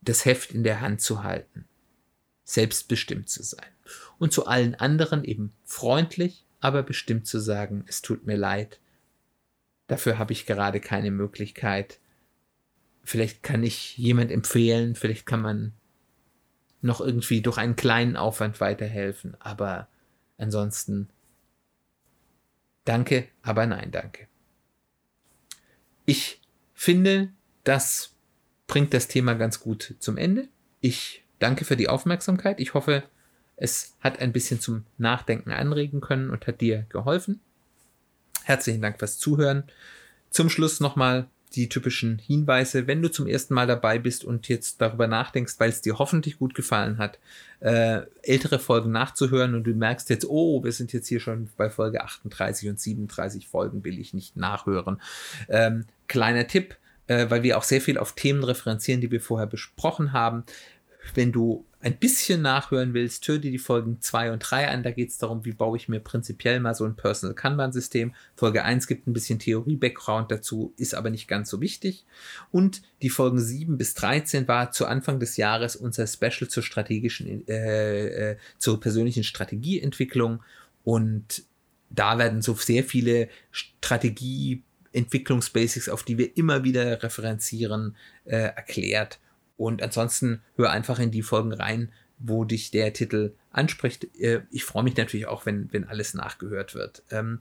das 0.00 0.24
Heft 0.24 0.52
in 0.52 0.64
der 0.64 0.80
Hand 0.80 1.00
zu 1.00 1.22
halten, 1.22 1.66
selbstbestimmt 2.44 3.28
zu 3.28 3.42
sein. 3.42 3.66
Und 4.18 4.32
zu 4.32 4.46
allen 4.46 4.74
anderen 4.74 5.22
eben 5.22 5.52
freundlich, 5.64 6.44
aber 6.60 6.82
bestimmt 6.82 7.26
zu 7.26 7.38
sagen, 7.40 7.84
es 7.86 8.02
tut 8.02 8.26
mir 8.26 8.36
leid, 8.36 8.80
dafür 9.86 10.18
habe 10.18 10.32
ich 10.32 10.46
gerade 10.46 10.80
keine 10.80 11.10
Möglichkeit. 11.10 12.00
Vielleicht 13.04 13.42
kann 13.42 13.62
ich 13.62 13.98
jemand 13.98 14.30
empfehlen, 14.30 14.94
vielleicht 14.94 15.26
kann 15.26 15.42
man 15.42 15.72
noch 16.82 17.00
irgendwie 17.00 17.40
durch 17.40 17.58
einen 17.58 17.76
kleinen 17.76 18.16
Aufwand 18.16 18.60
weiterhelfen. 18.60 19.36
Aber 19.40 19.88
ansonsten 20.36 21.08
danke, 22.84 23.28
aber 23.42 23.66
nein, 23.66 23.90
danke. 23.90 24.28
Ich 26.04 26.40
finde, 26.74 27.30
das 27.64 28.14
bringt 28.66 28.92
das 28.92 29.08
Thema 29.08 29.34
ganz 29.34 29.60
gut 29.60 29.94
zum 30.00 30.16
Ende. 30.16 30.48
Ich 30.80 31.24
danke 31.38 31.64
für 31.64 31.76
die 31.76 31.88
Aufmerksamkeit. 31.88 32.58
Ich 32.60 32.74
hoffe, 32.74 33.04
es 33.56 33.96
hat 34.00 34.18
ein 34.18 34.32
bisschen 34.32 34.60
zum 34.60 34.84
Nachdenken 34.98 35.52
anregen 35.52 36.00
können 36.00 36.30
und 36.30 36.46
hat 36.46 36.60
dir 36.60 36.86
geholfen. 36.88 37.40
Herzlichen 38.42 38.82
Dank 38.82 38.98
fürs 38.98 39.18
Zuhören. 39.18 39.64
Zum 40.30 40.50
Schluss 40.50 40.80
nochmal 40.80 41.28
die 41.52 41.68
typischen 41.68 42.18
Hinweise, 42.18 42.86
wenn 42.86 43.02
du 43.02 43.10
zum 43.10 43.26
ersten 43.26 43.54
Mal 43.54 43.66
dabei 43.66 43.98
bist 43.98 44.24
und 44.24 44.48
jetzt 44.48 44.80
darüber 44.80 45.06
nachdenkst, 45.06 45.54
weil 45.58 45.70
es 45.70 45.80
dir 45.80 45.98
hoffentlich 45.98 46.38
gut 46.38 46.54
gefallen 46.54 46.98
hat, 46.98 47.18
äh, 47.60 48.02
ältere 48.22 48.58
Folgen 48.58 48.90
nachzuhören 48.90 49.54
und 49.54 49.64
du 49.64 49.74
merkst 49.74 50.10
jetzt, 50.10 50.26
oh, 50.28 50.64
wir 50.64 50.72
sind 50.72 50.92
jetzt 50.92 51.08
hier 51.08 51.20
schon 51.20 51.48
bei 51.56 51.70
Folge 51.70 52.02
38 52.02 52.68
und 52.68 52.80
37 52.80 53.48
Folgen, 53.48 53.84
will 53.84 53.98
ich 53.98 54.14
nicht 54.14 54.36
nachhören. 54.36 55.00
Ähm, 55.48 55.84
kleiner 56.08 56.46
Tipp, 56.46 56.76
äh, 57.06 57.30
weil 57.30 57.42
wir 57.42 57.58
auch 57.58 57.62
sehr 57.62 57.80
viel 57.80 57.98
auf 57.98 58.14
Themen 58.14 58.44
referenzieren, 58.44 59.00
die 59.00 59.10
wir 59.10 59.20
vorher 59.20 59.46
besprochen 59.46 60.12
haben. 60.12 60.44
Wenn 61.14 61.32
du 61.32 61.64
ein 61.82 61.98
bisschen 61.98 62.42
nachhören 62.42 62.94
willst, 62.94 63.26
hör 63.26 63.38
dir 63.38 63.50
die 63.50 63.58
Folgen 63.58 64.00
2 64.00 64.32
und 64.32 64.38
3 64.38 64.68
an. 64.68 64.84
Da 64.84 64.92
geht 64.92 65.10
es 65.10 65.18
darum, 65.18 65.44
wie 65.44 65.52
baue 65.52 65.76
ich 65.76 65.88
mir 65.88 65.98
prinzipiell 65.98 66.60
mal 66.60 66.74
so 66.74 66.84
ein 66.84 66.94
Personal 66.94 67.34
Kanban-System. 67.34 68.14
Folge 68.36 68.62
1 68.64 68.86
gibt 68.86 69.08
ein 69.08 69.12
bisschen 69.12 69.40
Theorie-Background 69.40 70.30
dazu, 70.30 70.72
ist 70.76 70.94
aber 70.94 71.10
nicht 71.10 71.26
ganz 71.26 71.50
so 71.50 71.60
wichtig. 71.60 72.04
Und 72.52 72.82
die 73.02 73.10
Folgen 73.10 73.40
7 73.40 73.78
bis 73.78 73.94
13 73.94 74.46
war 74.46 74.70
zu 74.70 74.86
Anfang 74.86 75.18
des 75.18 75.36
Jahres 75.36 75.74
unser 75.74 76.06
Special 76.06 76.48
zur 76.48 76.62
strategischen, 76.62 77.46
äh, 77.48 78.30
äh, 78.30 78.36
zur 78.58 78.78
persönlichen 78.78 79.24
Strategieentwicklung. 79.24 80.44
Und 80.84 81.42
da 81.90 82.16
werden 82.16 82.42
so 82.42 82.54
sehr 82.54 82.84
viele 82.84 83.28
Strategie- 83.50 84.62
Entwicklungsbasics, 84.94 85.88
auf 85.88 86.02
die 86.02 86.18
wir 86.18 86.36
immer 86.36 86.64
wieder 86.64 87.02
referenzieren, 87.02 87.96
äh, 88.26 88.36
erklärt. 88.36 89.18
Und 89.56 89.82
ansonsten 89.82 90.42
hör 90.56 90.70
einfach 90.70 90.98
in 90.98 91.10
die 91.10 91.22
Folgen 91.22 91.52
rein, 91.52 91.92
wo 92.18 92.44
dich 92.44 92.70
der 92.70 92.92
Titel 92.92 93.34
anspricht. 93.50 94.08
Äh, 94.18 94.42
ich 94.50 94.64
freue 94.64 94.84
mich 94.84 94.96
natürlich 94.96 95.26
auch, 95.26 95.46
wenn, 95.46 95.72
wenn 95.72 95.84
alles 95.84 96.14
nachgehört 96.14 96.74
wird. 96.74 97.02
Ähm, 97.10 97.40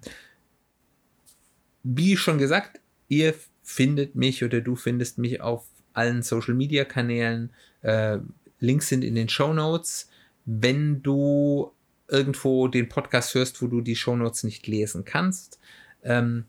wie 1.83 2.17
schon 2.17 2.37
gesagt, 2.37 2.79
ihr 3.07 3.33
findet 3.63 4.15
mich 4.15 4.43
oder 4.43 4.61
du 4.61 4.75
findest 4.75 5.17
mich 5.17 5.41
auf 5.41 5.65
allen 5.93 6.21
Social 6.21 6.53
Media 6.53 6.85
Kanälen. 6.85 7.51
Äh, 7.81 8.19
Links 8.59 8.89
sind 8.89 9.03
in 9.03 9.15
den 9.15 9.29
Show 9.29 9.53
Notes. 9.53 10.09
Wenn 10.45 11.01
du 11.01 11.71
irgendwo 12.07 12.67
den 12.67 12.89
Podcast 12.89 13.33
hörst, 13.35 13.61
wo 13.61 13.67
du 13.67 13.81
die 13.81 13.95
Show 13.95 14.15
Notes 14.15 14.43
nicht 14.43 14.67
lesen 14.67 15.05
kannst, 15.05 15.59
ähm, 16.03 16.45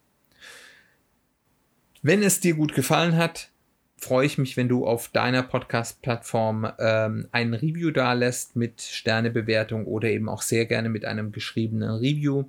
Wenn 2.03 2.23
es 2.23 2.41
dir 2.41 2.55
gut 2.55 2.75
gefallen 2.75 3.17
hat, 3.17 3.51
freue 3.97 4.27
ich 4.27 4.39
mich, 4.39 4.57
wenn 4.57 4.69
du 4.69 4.87
auf 4.87 5.09
deiner 5.09 5.43
Podcast-Plattform 5.43 6.71
ähm, 6.79 7.29
einen 7.33 7.55
Review 7.55 7.91
da 7.91 8.13
lässt 8.13 8.57
mit 8.57 8.83
Sternebewertung 8.83 9.87
oder 9.87 10.09
eben 10.09 10.29
auch 10.29 10.43
sehr 10.43 10.67
gerne 10.67 10.89
mit 10.89 11.05
einem 11.05 11.33
geschriebenen 11.33 11.91
Review. 11.91 12.45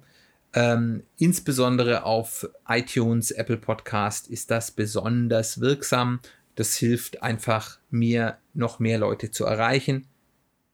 Ähm, 0.56 1.04
insbesondere 1.18 2.04
auf 2.06 2.50
iTunes, 2.65 3.32
Apple 3.32 3.58
Podcast 3.58 4.30
ist 4.30 4.50
das 4.52 4.72
besonders 4.72 5.60
wirksam. 5.60 6.22
Das 6.56 6.78
hilft 6.78 7.22
einfach 7.22 7.78
mir, 7.91 8.38
noch 8.54 8.80
mehr 8.80 8.98
Leute 8.98 9.32
zu 9.32 9.44
erreichen. 9.44 10.08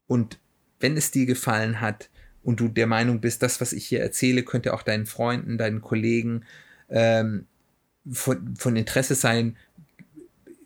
Und 0.05 0.37
wenn 0.79 0.95
es 0.95 1.09
dir 1.09 1.25
gefallen 1.25 1.81
hat 1.81 2.11
und 2.43 2.59
du 2.59 2.67
der 2.67 2.85
Meinung 2.85 3.21
bist, 3.21 3.41
das, 3.41 3.59
was 3.59 3.73
ich 3.73 3.87
hier 3.87 4.01
erzähle, 4.01 4.43
könnte 4.43 4.75
auch 4.75 4.83
deinen 4.83 5.07
Freunden, 5.07 5.57
deinen 5.57 5.81
Kollegen 5.81 6.45
ähm, 6.89 7.47
von, 8.11 8.55
von 8.55 8.75
Interesse 8.75 9.15
sein, 9.15 9.57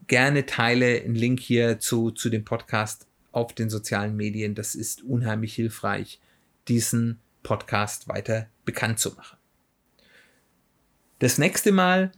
gerne 0.08 0.46
teile 0.46 1.02
einen 1.02 1.16
Link 1.16 1.40
hier 1.40 1.80
zu, 1.80 2.12
zu 2.12 2.30
dem 2.30 2.44
Podcast 2.44 3.08
auf 3.32 3.54
den 3.54 3.70
sozialen 3.70 4.18
Medien. 4.18 4.56
Das 4.56 4.76
ist 4.76 5.04
unheimlich 5.04 5.56
hilfreich, 5.56 6.20
diesen 6.68 7.20
Podcast 7.44 8.10
weiter 8.10 8.48
bekannt 8.66 9.00
zu 9.00 9.12
machen. 9.12 9.38
Das 11.20 11.38
nächste 11.38 11.72
Mal, 11.72 12.12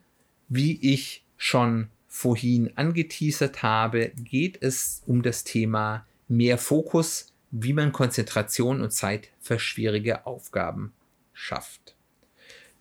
wie 0.49 0.79
ich 0.81 1.23
schon 1.37 1.89
vorhin 2.07 2.75
angeteasert 2.75 3.61
habe, 3.61 4.09
geht 4.15 4.61
es 4.61 5.03
um 5.05 5.21
das 5.21 5.43
Thema 5.43 6.05
mehr 6.27 6.57
Fokus, 6.57 7.33
wie 7.51 7.73
man 7.73 7.91
Konzentration 7.91 8.81
und 8.81 8.91
Zeit 8.91 9.29
für 9.39 9.59
schwierige 9.59 10.25
Aufgaben 10.25 10.93
schafft. 11.33 11.95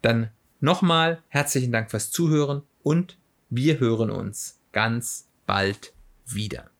Dann 0.02 0.30
nochmal 0.60 1.22
herzlichen 1.28 1.72
Dank 1.72 1.90
fürs 1.90 2.10
Zuhören 2.10 2.62
und 2.82 3.18
wir 3.50 3.78
hören 3.78 4.10
uns 4.10 4.58
ganz 4.72 5.28
bald 5.46 5.92
wieder. 6.26 6.70